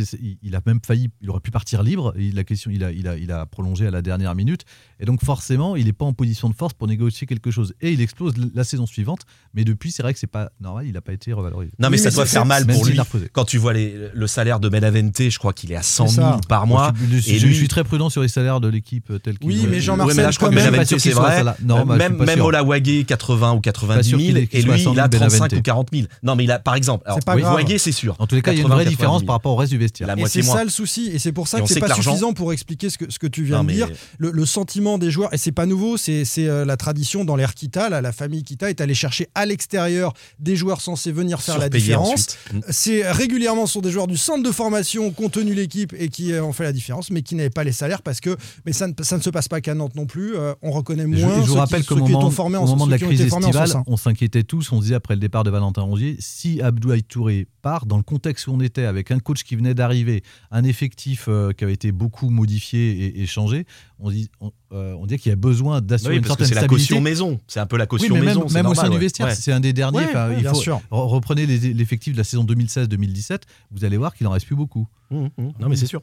[0.43, 2.13] il, a même failli, il aurait pu partir libre.
[2.17, 4.63] Il, la question, il a, il, a, il a prolongé à la dernière minute.
[5.00, 7.74] Et donc, forcément, il n'est pas en position de force pour négocier quelque chose.
[7.82, 9.22] Et il explose la saison suivante.
[9.54, 10.86] Mais depuis, c'est vrai que c'est pas normal.
[10.88, 11.72] Il n'a pas été revalorisé.
[11.80, 13.00] Non, mais Oui, ça mais doit faire mal pour lui.
[13.32, 16.15] Quand tu vois les- le salaire de Benavente, je crois qu'il est à 100 C'est
[16.15, 16.39] 000 ça.
[16.50, 16.91] par mois.
[16.91, 19.20] Moi, je, et je- lui- je suis très prudent sur les salaires de l'équipe euh,
[19.20, 20.56] telle qu'il Oui, mais Jean-Marcel, Ouais, je crois que
[21.00, 21.43] c'est vrai.
[21.63, 22.46] Non, bah, même même sûr.
[22.46, 24.28] Olawagué, 80 ou 90 sûr 000.
[24.30, 25.54] qu'il est- qu'il Et lui, 100 il a 000 35 Benavente.
[25.54, 26.08] ou 40 000.
[26.24, 27.53] Non, mais il a, par exemple, alors, C'est pas grave.
[27.53, 28.15] Olawagué, c'est sûr.
[28.19, 29.25] En tous les cas, il y a une 80, vraie 90 différence 000.
[29.27, 30.07] par rapport au reste du vestiaire.
[30.07, 31.93] La Et moitié c'est ça le souci, et c'est pour ça Et que c'est pas
[31.93, 33.89] suffisant pour expliquer ce que, ce que tu viens Non, de mais- dire.
[34.17, 37.36] Le, le sentiment des joueurs, et c'est pas nouveau, c'est c'est, euh, la tradition dans
[37.36, 41.41] l'ère Kita, là, la famille Kita est allée chercher à l'extérieur des joueurs censés venir
[41.41, 42.38] faire la différence.
[42.53, 42.60] Mm.
[42.69, 46.10] C'est régulièrement ce sont des joueurs du centre de formation qui ont tenu l'équipe et
[46.10, 48.73] qui euh, ont fait la différence, mais qui n'avaient pas les salaires parce que mais
[48.73, 50.36] ça ne, ça ne se passe pas qu'à Nantes non plus.
[50.36, 52.91] Euh, on reconnaît Je, moins je vous ceux rappelle qui, qu'au moment, au moment de
[52.91, 54.71] la crise estivale, on s'inquiétait tous.
[54.71, 58.04] On se disait après le départ de Valentin Rongier, si Abdoulaye Touré part, dans le
[58.04, 61.73] contexte où on était, avec un coach qui venait d'arriver, un effectif euh, qui avait
[61.73, 63.65] été beaucoup modifié et, et changé,
[64.00, 66.45] on dit, on, euh, on dit qu'il y a besoin d'assurer Oui, une parce que
[66.45, 67.39] certaine c'est la caution maison.
[67.47, 68.47] C'est un peu la Oui, caution mais maison.
[68.54, 69.36] même au sein du vestiaire, Ouais.
[69.36, 69.97] c'est un des derniers.
[70.00, 70.78] Ouais, Enfin, ouais, il bien faut- sûr.
[70.91, 74.88] re- Reprenez l'effectif de la saison 2016-2017, vous allez voir qu'il en reste plus beaucoup.
[75.12, 75.43] Mmh, mmh.
[75.60, 76.02] Non, mais c'est sûr.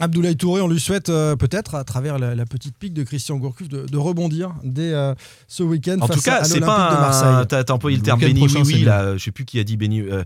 [0.00, 3.36] Abdoulaye Touré, on lui souhaite euh, peut-être, à travers la, la petite pique de Christian
[3.36, 5.14] Gourcuff, de, de rebondir dès euh,
[5.46, 7.44] ce week-end En face tout cas, à c'est pas.
[7.46, 9.16] T'as employé le Le terme béni oui oui là.
[9.16, 10.00] Je sais plus qui a dit béni.
[10.00, 10.24] euh,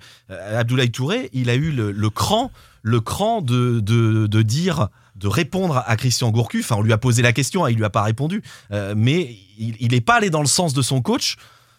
[0.56, 2.50] Abdoulaye Touré, il a eu le, le cran,
[2.82, 6.70] le cran de, de, de dire, de répondre à Christian Gourcuff.
[6.70, 8.42] Enfin, on lui a posé la question, hein, il lui a pas répondu.
[8.72, 11.36] Euh, mais il, il est pas allé dans le sens de son coach.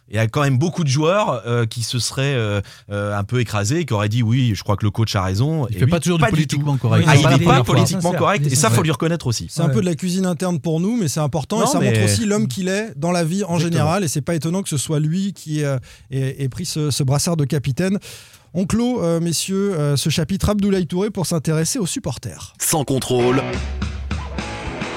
[0.09, 3.23] Il y a quand même beaucoup de joueurs euh, qui se seraient euh, euh, un
[3.23, 5.65] peu écrasés, et qui auraient dit oui, je crois que le coach a raison.
[5.69, 7.05] Il Et fait lui, pas toujours du politiquement correct.
[7.07, 9.47] Oui, Ah, il n'est pas politiquement correct, et ça, faut lui reconnaître aussi.
[9.49, 9.73] C'est un Ouais.
[9.73, 12.25] peu de la cuisine interne pour nous, mais c'est important et ça mais- montre aussi
[12.25, 13.71] l'homme qu'il est dans la vie en Exactement.
[13.71, 14.03] général.
[14.03, 15.77] Et c'est pas étonnant que ce soit lui qui euh,
[16.11, 17.97] ait, ait pris ce, ce brassard de capitaine.
[18.53, 22.53] On clôt, euh, messieurs, euh, ce chapitre Abdoulaye Touré pour s'intéresser aux supporters.
[22.59, 23.41] Sans contrôle,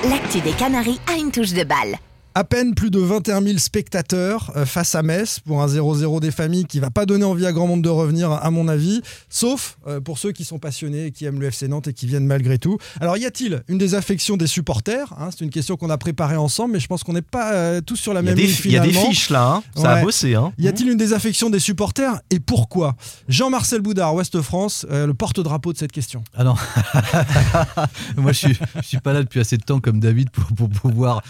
[0.08, 1.96] L'actu des Canaries a une touche de balle.
[2.38, 6.30] À peine plus de 21 000 spectateurs euh, face à Metz pour un 0-0 des
[6.30, 9.76] familles qui va pas donner envie à grand monde de revenir, à mon avis, sauf
[9.88, 12.28] euh, pour ceux qui sont passionnés et qui aiment le FC Nantes et qui viennent
[12.28, 12.78] malgré tout.
[13.00, 16.74] Alors, y a-t-il une désaffection des supporters hein C'est une question qu'on a préparée ensemble,
[16.74, 18.86] mais je pense qu'on n'est pas euh, tous sur la même ligne il y a
[18.86, 19.62] des fiches là, hein.
[19.74, 19.98] ça Ouais.
[19.98, 20.36] a bossé.
[20.36, 20.52] Hein.
[20.58, 22.94] Y a-t-il une désaffection des supporters et pourquoi?
[23.28, 26.22] Jean-Marcel Boudard, Ouest France, euh, le porte-drapeau de cette question.
[26.36, 26.54] Ah non.
[28.16, 30.68] Moi, je suis, je suis pas là depuis assez de temps comme David pour, pour
[30.68, 31.22] pouvoir,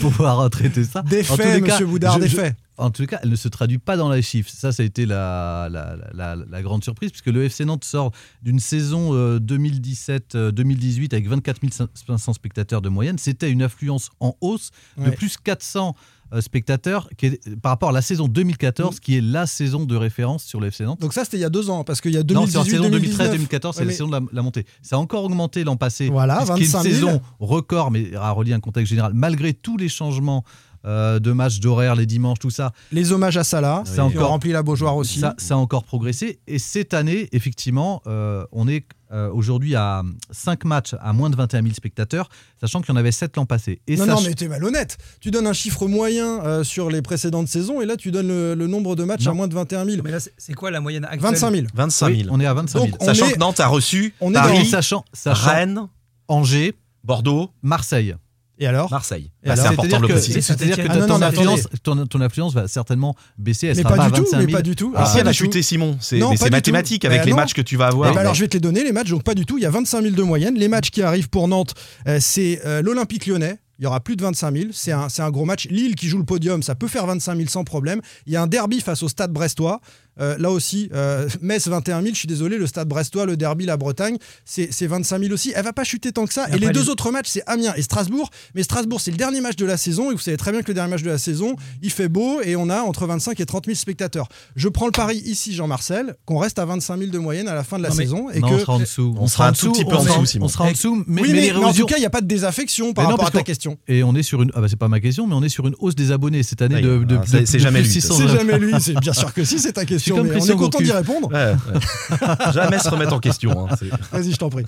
[0.00, 1.02] pour pouvoir traiter ça.
[1.02, 2.56] Des faits, monsieur Boudard, je- des je- faits.
[2.78, 4.50] En tout cas, elle ne se traduit pas dans les chiffres.
[4.52, 8.12] Ça, ça a été la, la, la- la grande surprise, puisque le FC Nantes sort
[8.42, 11.60] d'une saison euh, 2017-2018 avec 24
[11.94, 13.18] 500 spectateurs de moyenne.
[13.18, 15.10] C'était une affluence en hausse de Ouais.
[15.16, 16.00] plus 400 euh,
[16.40, 20.44] spectateurs qui est- par rapport à la saison 2014, qui est la saison de référence
[20.44, 21.00] sur le FC Nantes.
[21.00, 22.62] Donc ça, c'était il y a deux ans, parce qu'il y a Non, c'est en
[22.64, 23.30] 2018 saison 2019.
[23.30, 24.66] 2013-2014, c'est Ouais, la saison de la, la montée.
[24.82, 26.08] Ça a encore augmenté l'an passé.
[26.08, 27.06] Voilà, puisqu'il y a 25 une 000.
[27.08, 30.44] saison record, mais à relier un contexte général, malgré tous les changements
[30.86, 34.22] euh, de matchs d'horaire, les dimanches, tout ça, Les hommages à Salah, Ça qui encore-
[34.28, 35.18] ont rempli la Beaujoire aussi.
[35.18, 36.38] ça, ça a encore progressé.
[36.46, 41.36] Et cette année, effectivement, euh, on est euh, aujourd'hui à 5 matchs à moins de
[41.36, 42.28] 21 000 spectateurs,
[42.60, 43.80] sachant qu'il y en avait 7 l'an passé.
[43.86, 44.98] Et non, sach- non, mais t'es malhonnête.
[45.20, 48.54] Tu donnes un chiffre moyen euh, sur les précédentes saisons et là, tu donnes le,
[48.54, 49.30] le nombre de matchs Non.
[49.30, 50.02] à moins de 21 000.
[50.02, 51.66] Mais là, c'est- c'est quoi la moyenne actuelle 25 000.
[51.72, 52.28] 25 oui, 000.
[52.34, 52.90] on est à 25 000.
[52.90, 55.88] Donc, on Sachant est- que Nantes a reçu on est Paris, dans- sachant, sachant Rennes,
[56.26, 58.16] Angers, Bordeaux, Marseille.
[58.58, 58.90] Et alors?
[58.90, 59.30] Marseille.
[59.44, 60.40] Bah, c'est important de le préciser.
[60.40, 63.66] c'est-à-dire que Ah ta- non, non, ton, mais ton, ton va certainement baisser.
[63.68, 64.52] Elle Mais sera pas du tout, 25 mais 000.
[64.56, 64.92] pas du tout.
[64.96, 65.36] Ah, si, elle a tout.
[65.36, 65.96] chuté Simon.
[66.00, 67.06] C'est mais mathématique tout.
[67.08, 67.36] avec Bah les non.
[67.36, 68.14] matchs que tu vas Eh avoir.
[68.14, 69.58] ben alors je vais te les donner les matchs, donc pas du tout.
[69.58, 70.54] Il y a 25 000 de moyenne.
[70.54, 71.74] Les matchs qui arrivent pour Nantes,
[72.08, 73.58] euh, c'est euh, l'Olympique lyonnais.
[73.78, 74.64] Il y aura plus de 25 000.
[74.72, 75.66] C'est un, c'est un gros match.
[75.68, 78.00] Lille qui joue le podium, ça peut faire 25 000 sans problème.
[78.26, 79.80] Il y a un derby face au stade brestois.
[80.20, 82.14] Euh, là aussi, euh, Metz 21 000.
[82.14, 85.52] Je suis désolé, le stade brestois, le derby, la Bretagne, c'est c'est 25 000 aussi.
[85.54, 86.48] Elle va pas chuter tant que ça.
[86.50, 88.30] Et Et, les deux les- autres matchs, c'est Amiens et Strasbourg.
[88.54, 90.10] Mais Strasbourg, c'est le dernier match de la saison.
[90.10, 92.40] Et vous savez très bien que le dernier match de la saison, il fait beau
[92.42, 94.28] et on a entre 25 et 30 000 spectateurs.
[94.56, 97.64] Je prends le pari ici, Jean-Marcel, qu'on reste à 25 000 de moyenne à la
[97.64, 98.30] fin de la Non, mais- saison.
[98.30, 99.14] Et Non, que on sera en dessous.
[99.18, 100.46] on sera un tout petit peu en dessous, Simon.
[100.46, 102.06] On sera en dessous, mais, oui, mais mais, les mais en tout cas, il n'y
[102.06, 103.76] a pas de désaffection par Mais non, rapport à ta question.
[103.88, 104.50] Et on est sur une.
[104.54, 106.62] Ah bah c'est pas ma question, mais on est sur une hausse des abonnés cette
[106.62, 107.04] année Oui, de.
[107.04, 109.84] de- c'est- jamais lui, 600 C'est jamais lui, c'est bien sûr que si, c'est ta
[109.84, 111.28] question, comme mais on est content d'y répondre.
[111.32, 112.52] Ouais, ouais.
[112.52, 113.68] Jamais se remettre en question.
[113.68, 113.76] hein,
[114.12, 114.64] Vas-y, je t'en prie.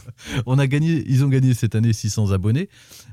[0.47, 2.69] On a gagné, ils ont gagné cette année 600 abonnés.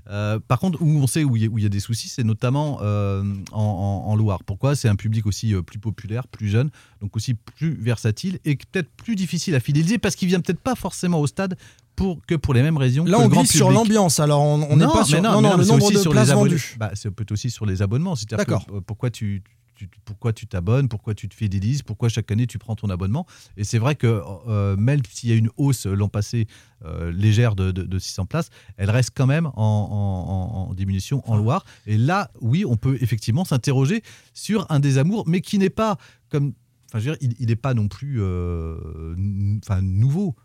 [0.09, 2.79] Euh, par contre, où on sait où il y, a- y des soucis, c'est notamment
[2.81, 3.61] euh, en,
[4.05, 4.43] en- en Loire.
[4.45, 4.75] Pourquoi?
[4.75, 6.69] C'est un public aussi euh, plus populaire, plus jeune,
[7.01, 10.75] donc aussi plus versatile et peut-être plus difficile à fidéliser parce qu'il vient peut-être pas
[10.75, 11.57] forcément au stade
[11.95, 13.05] pour, que pour les mêmes raisons.
[13.05, 15.41] Là, que on le grand glisse sur l'ambiance, alors on n'est pas sur non, non,
[15.41, 16.75] mais non, non, le nombre aussi de sur places vendues.
[16.77, 18.15] Bah, c'est peut-être aussi sur les abonnements.
[18.15, 18.45] C'est-à-dire
[18.85, 19.41] pourquoi tu,
[19.75, 23.25] tu- pourquoi tu t'abonnes, pourquoi tu te fidélises, pourquoi chaque année tu prends ton abonnement.
[23.57, 26.47] Et c'est vrai que euh, même s'il y a une hausse l'an passé
[26.85, 30.73] euh, légère de, de- de 600 places, elle reste quand même en, en- en- en
[30.73, 31.65] diminution en Loire.
[31.85, 34.01] Et là, oui, on peut effectivement s'interroger
[34.33, 35.97] sur un désamour, mais qui n'est pas
[36.29, 36.53] comme.
[36.89, 39.15] Enfin, je veux dire, il n'est pas non plus euh,
[39.63, 40.35] enfin, nouveau.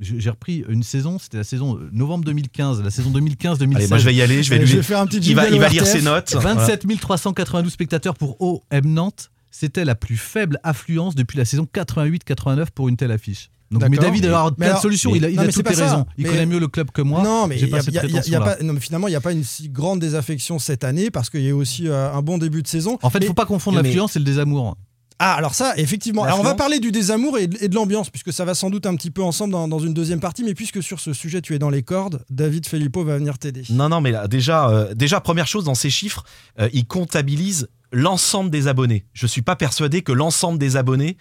[0.00, 3.74] J'ai repris une saison, c'était la saison euh, novembre 2015, la saison 2015-2016.
[3.76, 4.66] Allez, moi je vais y aller, je vais lui.
[4.66, 6.34] je vais faire un petit il va, il va lire ses notes.
[6.34, 9.30] 27 392 spectateurs pour OM Nantes.
[9.52, 13.50] C'était la plus faible affluence depuis la saison 88-89 pour une telle affiche.
[13.70, 13.96] Donc, mais.
[13.96, 15.10] David, alors, Mais plein de alors- solutions.
[15.12, 16.06] mais- il a, il non, a toutes les raisons.
[16.18, 17.22] Il Mais- connaît mieux le club que moi.
[17.22, 18.56] non, mais J'ai il y pas a- cette il y a- il y a prétention-là.
[18.56, 21.30] pas- non, mais finalement, il n'y a pas une si grande désaffection cette année parce
[21.30, 22.98] qu'il y a eu aussi euh, un bon début de saison.
[23.02, 24.76] En fait, il Mais- ne faut pas confondre mais- l'affluence et le désamour.
[25.18, 26.24] Ah, alors ça, effectivement.
[26.24, 28.96] Alors on va parler du désamour et de, l'ambiance, puisque ça va sans doute un
[28.96, 30.42] petit peu ensemble dans, dans une deuxième partie.
[30.42, 33.62] Mais puisque sur ce sujet, tu es dans les cordes, David Filippo va venir t'aider.
[33.70, 36.24] Non, non, mais là, déjà, euh, déjà, première chose, dans ces chiffres,
[36.58, 39.06] euh, il comptabilise l'ensemble des abonnés.
[39.12, 41.16] Je suis pas persuadé que l'ensemble des abonnés,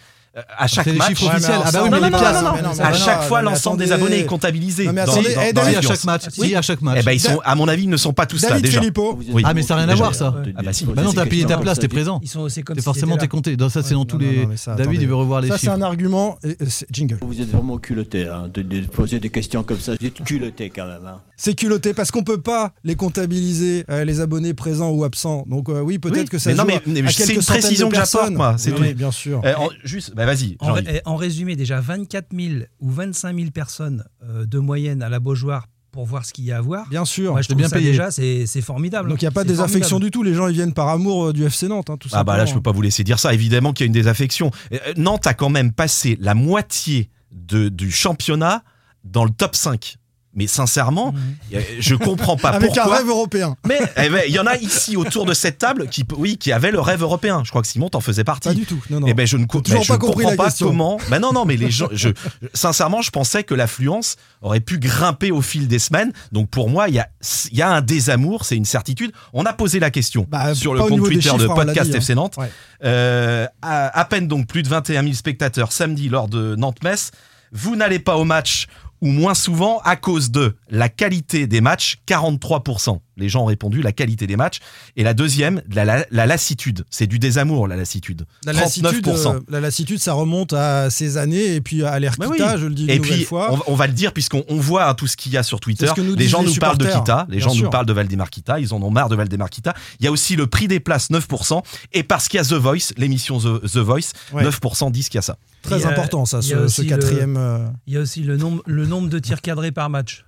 [0.57, 1.09] à chaque les match.
[1.09, 1.59] chiffres officiels.
[1.63, 2.53] Ah bah oui, non, mais les non, non, non, hein.
[2.55, 4.85] mais non, mais à chaque fois, l'ensemble des abonnés est comptabilisé.
[4.85, 6.21] Non, mais dans- attendez, dans- dans David, à chaque match.
[6.39, 6.55] Oui.
[6.55, 6.97] À chaque match.
[7.01, 8.79] Eh ben, ils sont, à mon avis, ils ne sont pas tous là David déjà.
[8.79, 9.19] Filippo.
[9.43, 10.33] Ah, mais ça n'a rien à voir, ça.
[10.57, 10.85] Ah bah si.
[10.85, 12.19] Bah non, t'as payé ta place, t'es présent.
[12.23, 13.27] Ils sont aussi comme forcément t'es là.
[13.27, 13.55] compté.
[13.57, 14.47] Dans ça, c'est dans tous les.
[14.77, 15.73] David, il veut revoir les Ça, c'est chiffres.
[15.73, 16.37] un argument.
[16.43, 17.17] et c'est- jingle.
[17.21, 19.93] Vous êtes vraiment culotté hein, de, de poser des questions comme ça.
[19.99, 21.01] Vous êtes culotté quand même.
[21.45, 25.43] C'est culotté parce qu'on peut pas les comptabiliser, euh, les abonnés présents ou absents.
[25.47, 27.23] Donc euh, oui, peut-être Oui, que ça mais non, joue mais- à- mais à c'est
[27.25, 28.35] quelques une centaines précision de que j'apporte, personnes.
[28.35, 29.41] moi, c'est Oui, bien sûr.
[29.43, 30.55] Euh, en- juste, bah vas-y.
[30.61, 35.09] En, ré- en résumé, déjà 24 000 ou 25 000 personnes euh, de moyenne à
[35.09, 36.87] la Beaujoire pour voir ce qu'il y a à voir.
[36.89, 37.33] Bien sûr.
[37.33, 37.91] Moi, je trouve bien ça payé.
[37.91, 39.09] déjà, c'est formidable.
[39.09, 40.05] Donc il n'y a pas de désaffection formidable.
[40.05, 40.23] du tout.
[40.23, 42.45] Les gens ils viennent par amour euh, du FC Nantes, hein, tout Ah bah là,
[42.45, 42.61] je simplement.
[42.61, 43.33] peux pas vous laisser dire ça.
[43.33, 44.49] Évidemment qu'il y a une désaffection.
[44.71, 48.63] Euh, Nantes a quand même passé la moitié de, du championnat
[49.03, 49.97] dans le top 5.
[50.35, 51.13] Mais sincèrement,
[51.53, 52.97] euh, je comprends pas Avec un pourquoi.
[52.97, 53.55] rêve européen.
[53.67, 56.51] Mais eh ben, il y en a ici autour de cette table qui, oui, qui
[56.51, 57.41] avaient le rêve européen.
[57.45, 58.49] Je crois que Simon t'en faisait partie.
[58.49, 58.81] Pas du tout.
[58.89, 59.07] Non, non.
[59.07, 60.67] Eh ben je ne co- ben, je pas ne compris comprends la pas question.
[60.67, 60.97] comment.
[61.09, 62.09] Ben non non mais les gens je
[62.53, 66.11] sincèrement je pensais que l'affluence aurait pu grimper au fil des semaines.
[66.31, 67.07] Donc pour moi il y a
[67.51, 69.11] il y a un désamour, c'est une certitude.
[69.33, 71.99] On a posé la question Bah, sur le compte Twitter de chiffres, podcast dit, hein.
[71.99, 72.37] FC Nantes.
[72.37, 72.49] Ouais.
[72.83, 77.11] Euh, à, à peine donc plus de 21 000 spectateurs samedi lors de Nantes-Metz.
[77.55, 78.65] Vous n'allez pas au match
[79.03, 82.99] ou moins souvent à cause de la qualité des matchs, 43%.
[83.17, 84.59] Les gens ont répondu la qualité des matchs.
[84.95, 86.83] Et la deuxième, la, la- la lassitude.
[86.89, 88.25] C'est du désamour, la lassitude.
[88.45, 89.35] La lassitude, 39%.
[89.35, 92.57] euh, la lassitude, ça remonte à ces années et puis à l'Erquita, Mais oui.
[92.59, 93.51] je le dis une Et nouvelle puis, fois.
[93.51, 95.43] on, va- on va le dire, puisqu'on on voit hein, tout ce qu'il y a
[95.43, 95.87] sur Twitter.
[95.95, 96.85] Que nous les gens les nous parlent de.
[96.85, 97.65] Kita, les gens sûr.
[97.65, 99.73] nous parlent de Valdemar Kita, ils en ont marre de Valdemar Kita.
[99.99, 101.61] Il y a aussi le prix des places, 9%.
[101.93, 104.43] Et parce qu'il y a The Voice, l'émission The, The Voice, Ouais.
[104.43, 105.37] 9% disent qu'il y a ça.
[105.61, 107.37] Très a- important, ça, ce, quatrième.
[107.37, 110.25] euh, Il y a aussi le nombre, le nombre de tirs cadrés par match.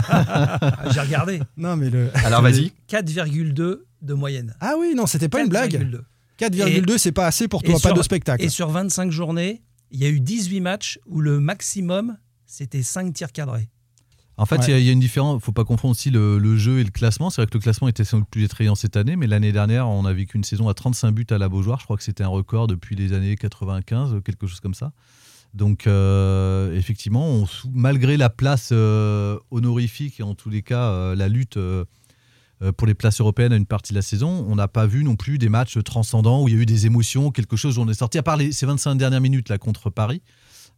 [0.00, 1.40] Ah, J'ai regardé.
[1.56, 2.10] Non, mais le.
[2.24, 2.72] Alors vas-y.
[2.88, 4.54] 4,2 de moyenne.
[4.60, 5.72] Ah oui, non, c'était pas une blague.
[5.74, 6.00] 4,2.
[6.38, 8.42] 4,2, c'est pas assez pour toi, et pas sur- de spectacle.
[8.44, 13.12] Et sur 25 journées, il y a eu 18 matchs où le maximum, c'était 5
[13.12, 13.68] tirs cadrés.
[14.38, 14.70] En fait, il Ouais.
[14.70, 15.38] y a- il y, a une différence.
[15.42, 17.28] Il faut pas confondre aussi le, le jeu et le classement.
[17.28, 19.86] C'est vrai que le classement était sans doute plus attrayant cette année, mais l'année dernière,
[19.86, 21.78] on a vécu une saison à 35 buts à la Beaujoire.
[21.78, 24.92] Je crois que c'était un record depuis les années 95, quelque chose comme ça.
[25.54, 31.28] Donc, euh, effectivement, malgré la place euh, honorifique et en tous les cas euh, la
[31.28, 31.58] lutte
[32.76, 35.16] pour les places européennes à une partie de la saison, on n'a pas vu non
[35.16, 37.88] plus des matchs transcendants où il y a eu des émotions, quelque chose où on
[37.88, 40.20] est sorti, à part ces 25 dernières minutes là contre Paris.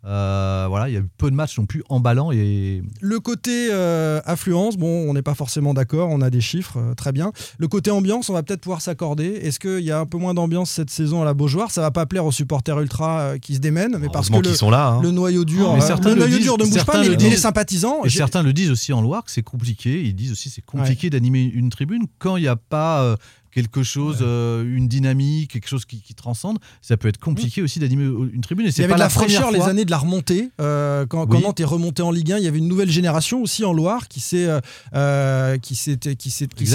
[0.05, 3.69] Euh, voilà, il y a eu peu de matchs non plus emballants et Le côté
[3.71, 7.31] euh, affluence, bon, on n'est pas forcément d'accord, on a des chiffres, euh, très bien.
[7.59, 9.27] Le côté ambiance, on va peut-être pouvoir s'accorder.
[9.27, 11.71] Est-ce qu'il y a un peu moins d'ambiance cette saison à la Beaujoire?
[11.71, 14.55] Ça va pas plaire aux supporters ultra euh, qui se démènent, mais parce que le,
[14.55, 14.89] sont là.
[14.89, 15.01] hein.
[15.03, 16.99] le noyau dur, Mais euh, certains le le noyau disent, dur ne bouge certains pas,
[16.99, 17.39] mais le les disent.
[17.41, 18.05] sympathisants.
[18.05, 20.03] Et certains le disent aussi en Loire que c'est compliqué.
[20.03, 23.17] Ils disent aussi que c'est compliqué d'animer une tribune quand il n'y a pas euh,
[23.53, 26.59] quelque chose, euh, une dynamique, quelque chose qui, qui transcende.
[26.81, 28.67] Ça peut être compliqué aussi d'animer une tribune.
[28.67, 30.49] Et Il y avait pas de la, fraîcheur les années de la remontée.
[30.61, 31.43] euh, quand, quand Oui.
[31.43, 34.09] Nantes est remonté en Ligue 1, il y avait une nouvelle génération aussi en Loire
[34.09, 34.61] qui s'est euh,
[34.95, 36.49] euh, qui s'est qui s'est.
[36.59, 36.67] Mais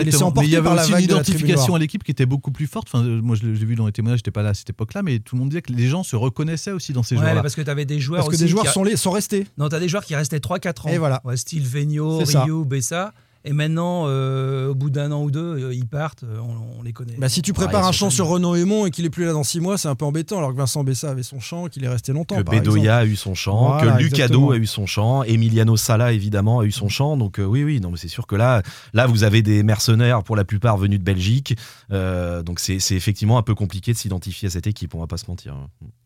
[0.45, 2.67] il y avait par la aussi vague une identification à l'équipe qui était beaucoup plus
[2.67, 2.87] forte.
[2.93, 4.69] Enfin, euh, moi, je l'ai j'ai vu dans les témoignages, j'étais pas là à cette
[4.69, 7.21] époque-là, mais tout le monde disait que les gens se reconnaissaient aussi dans ces Ouais,
[7.21, 7.41] joueurs-là.
[7.41, 9.47] parce que tu avais des joueurs Parce que des joueurs qui- sont, les- sont restés.
[9.57, 10.89] Non, tu as des joueurs qui restaient 3-4 ans.
[10.89, 11.21] Et voilà.
[11.23, 12.19] Ouais, style Vigno.
[12.19, 13.13] Rio, Bessa.
[13.47, 16.83] Et maintenant, euh, au bout d'un an ou deux, euh, ils partent, euh, on, on
[16.83, 17.15] les connaît.
[17.17, 19.43] Bah, si tu prépares un champ sur Renaud Aymon et qu'il est plus là dans
[19.45, 20.38] six mois, c'est un peu embêtant.
[20.39, 22.36] Alors que Vincent Bessa avait son champ, qu'il est resté longtemps.
[22.36, 22.89] Que par Bedoya exemple.
[22.91, 23.33] a eu son
[23.69, 27.15] Voilà, que Lucado a eu son champ, Emiliano Sala évidemment a eu son champ.
[27.15, 28.62] Donc euh, oui, oui, non, mais c'est sûr que là,
[28.93, 31.55] là, vous avez des mercenaires pour la plupart venus de Belgique.
[31.91, 34.93] Euh, donc c'est c'est effectivement un peu compliqué de s'identifier à cette équipe.
[34.93, 35.55] On va pas se mentir.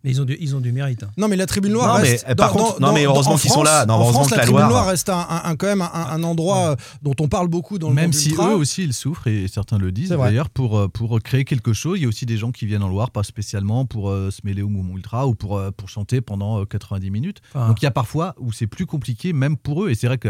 [0.03, 1.03] Mais ils ont du, ils ont du mérite.
[1.03, 1.09] hein.
[1.17, 2.25] Non, mais la tribune Loire Non, mais, reste.
[2.29, 3.85] eh, par contre- non, mais heureusement en qu'ils sont là.
[3.87, 5.67] Non, en heureusement France, que la la tribune Loire- Loire reste un, un- un- quand
[5.67, 8.51] même un, un endroit dont on parle beaucoup dans le Même monde si ultra.
[8.51, 11.97] eux aussi ils souffrent et certains le disent d'ailleurs pour, euh, pour créer quelque chose.
[11.97, 14.41] Il y a aussi des gens qui viennent en Loire, pas spécialement pour euh, se
[14.43, 17.41] mêler au mouvement ultra ou pour, euh, pour chanter pendant euh, 90 minutes.
[17.55, 19.89] Donc il y a parfois où c'est plus compliqué même pour eux.
[19.89, 20.29] Et c'est vrai que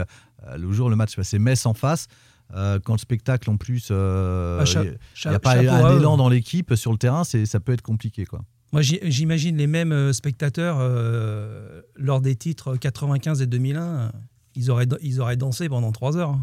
[0.57, 2.07] le jour le match c'est Metz en face.
[2.55, 4.81] euh, quand le spectacle en plus, euh, Ah,
[5.25, 8.25] il n'y a pas un élan dans l'équipe sur le terrain, ça peut être compliqué
[8.25, 8.41] quoi.
[8.73, 13.81] Moi, j'imagine les mêmes spectateurs euh, lors des titres 95 et 2001.
[13.83, 14.09] euh,
[14.55, 16.37] Ils auraient, ils auraient dansé pendant trois heures.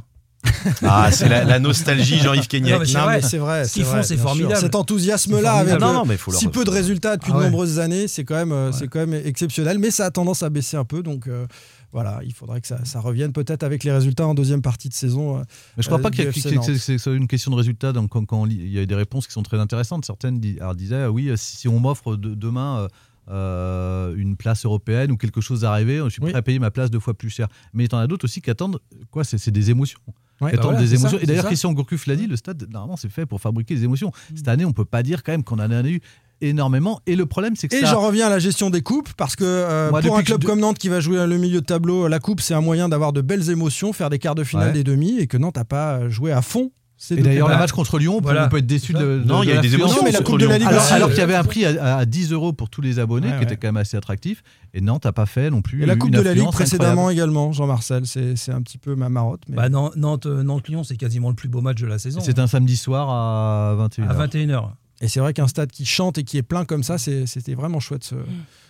[0.82, 2.78] Ah, c'est la, la nostalgie Jean-Yves Non, Kenyek.
[2.80, 3.16] mais c'est Non, vrai.
[3.16, 3.64] mais c'est vrai.
[3.64, 4.56] Ce qu'ils font, c'est formidable.
[4.60, 5.80] Cet enthousiasme-là, avec.
[5.80, 7.50] Non, euh, non, mais faut leur- si peu de résultats depuis Ah de ouais.
[7.50, 9.78] nombreuses années, c'est quand même, euh, c'est quand même exceptionnel.
[9.78, 11.46] Mais ça a tendance à baisser un peu, donc euh,
[11.92, 14.94] voilà, il faudrait que ça, ça revienne peut-être avec les résultats en deuxième partie de
[14.94, 15.38] saison.
[15.38, 15.42] euh,
[15.76, 17.92] Mais je crois euh, pas que c'est- une question de résultat.
[17.92, 20.04] Donc, quand, quand on lit- il y a des réponses qui sont très intéressantes.
[20.04, 22.88] Certaines dis- alors, disaient ah oui, si, si on m'offre de- demain euh,
[23.30, 26.36] euh, une place européenne ou quelque chose rêver, je suis prêt Oui.
[26.38, 27.48] à payer ma place deux fois plus cher.
[27.74, 28.78] Mais il y en a d'autres aussi qui attendent
[29.10, 29.98] quoi C'est c'est des émotions.
[30.40, 31.46] Ouais, bah voilà, des ça, Et d'ailleurs.
[31.46, 34.12] Christian Gourcuff l'a dit, le stade, normalement, c'est fait pour fabriquer des émotions.
[34.34, 36.00] Cette année, on peut pas dire quand même qu'on en a eu
[36.40, 37.00] énormément.
[37.06, 37.86] Et le problème, c'est que Et ça.
[37.86, 40.60] j'en reviens à la gestion des coupes, parce que euh, Moi, pour un club comme
[40.60, 43.20] Nantes qui va jouer le milieu de tableau, la coupe, c'est un moyen d'avoir de
[43.20, 44.72] belles émotions, faire des quarts de finale, Ouais.
[44.74, 46.70] des demi, et que Nantes n'a pas joué à fond.
[47.10, 47.54] Et d'ailleurs, coupes.
[47.54, 48.46] le match contre Lyon, Voilà.
[48.46, 50.20] on peut être déçu de, de- Non, il y a eu des émotions mais la
[50.20, 50.58] Coupe de la.
[50.58, 52.80] Ligue Alors, alors euh, qu'il y avait un prix à, à 10 euros pour tous
[52.80, 54.42] les abonnés, Ouais, qui était quand même assez attractif.
[54.74, 55.82] Et Nantes n'a pas fait non plus.
[55.82, 57.12] Et la une Coupe de la Ligue précédemment incroyable.
[57.30, 59.42] également, Jean-Marcel, c'est un petit peu ma marotte.
[59.48, 59.56] Mais...
[59.56, 62.20] Bah, Nantes, Nantes-Lyon, c'est quasiment le plus beau match de la saison.
[62.22, 64.08] C'est un samedi soir à 21h.
[64.08, 64.64] à 21h.
[65.00, 67.78] Et c'est vrai qu'un stade qui chante et qui est plein comme ça, c'était vraiment
[67.78, 68.20] chouette ce, c'est-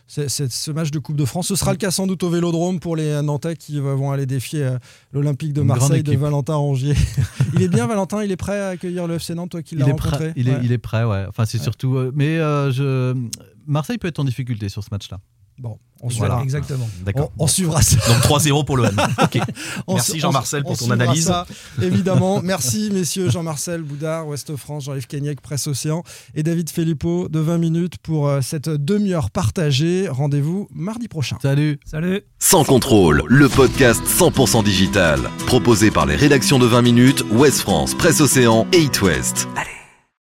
[0.09, 1.49] ce match de Coupe de France.
[1.49, 4.63] Ce sera le cas sans doute au Vélodrome pour les Nantais qui vont aller défier
[4.65, 4.79] euh,
[5.13, 6.17] l'Olympique de Marseille de.
[6.17, 6.95] Valentin Rongier.
[7.55, 9.85] il est bien Valentin, il est prêt à accueillir le FC Nantes, toi qui l'as
[9.85, 10.61] Il est, rencontré prêt, il, est, Ouais.
[10.65, 11.27] il est prêt, ouais.
[11.29, 11.97] Enfin, c'est surtout.
[11.97, 13.15] euh, mais euh, je...
[13.67, 15.21] Marseille peut être en difficulté sur ce match-là.
[15.59, 16.89] Bon, on Voilà, suivra, exactement.
[17.05, 17.33] D'accord.
[17.39, 17.97] on, on suivra ça.
[18.07, 18.91] Donc 3-0 pour l'OM.
[19.23, 19.39] Ok.
[19.89, 21.27] On Merci Jean-Marcel pour on ton analyse.
[21.27, 21.47] ça,
[21.83, 22.41] évidemment.
[22.45, 26.05] Merci messieurs Jean-Marcel Boudard, Ouest France, Jean-Yves Kenyek, Presse Océan
[26.37, 30.09] et David Filippo de 20 minutes pour euh, cette demi-heure partagée.
[30.09, 31.37] Rendez-vous mardi prochain.
[31.43, 35.19] Salut Salut Sans contrôle, le podcast 100% digital.
[35.47, 39.49] Proposé par les rédactions de 20 minutes, Ouest France, Presse Océan et It West.
[39.57, 39.78] Allez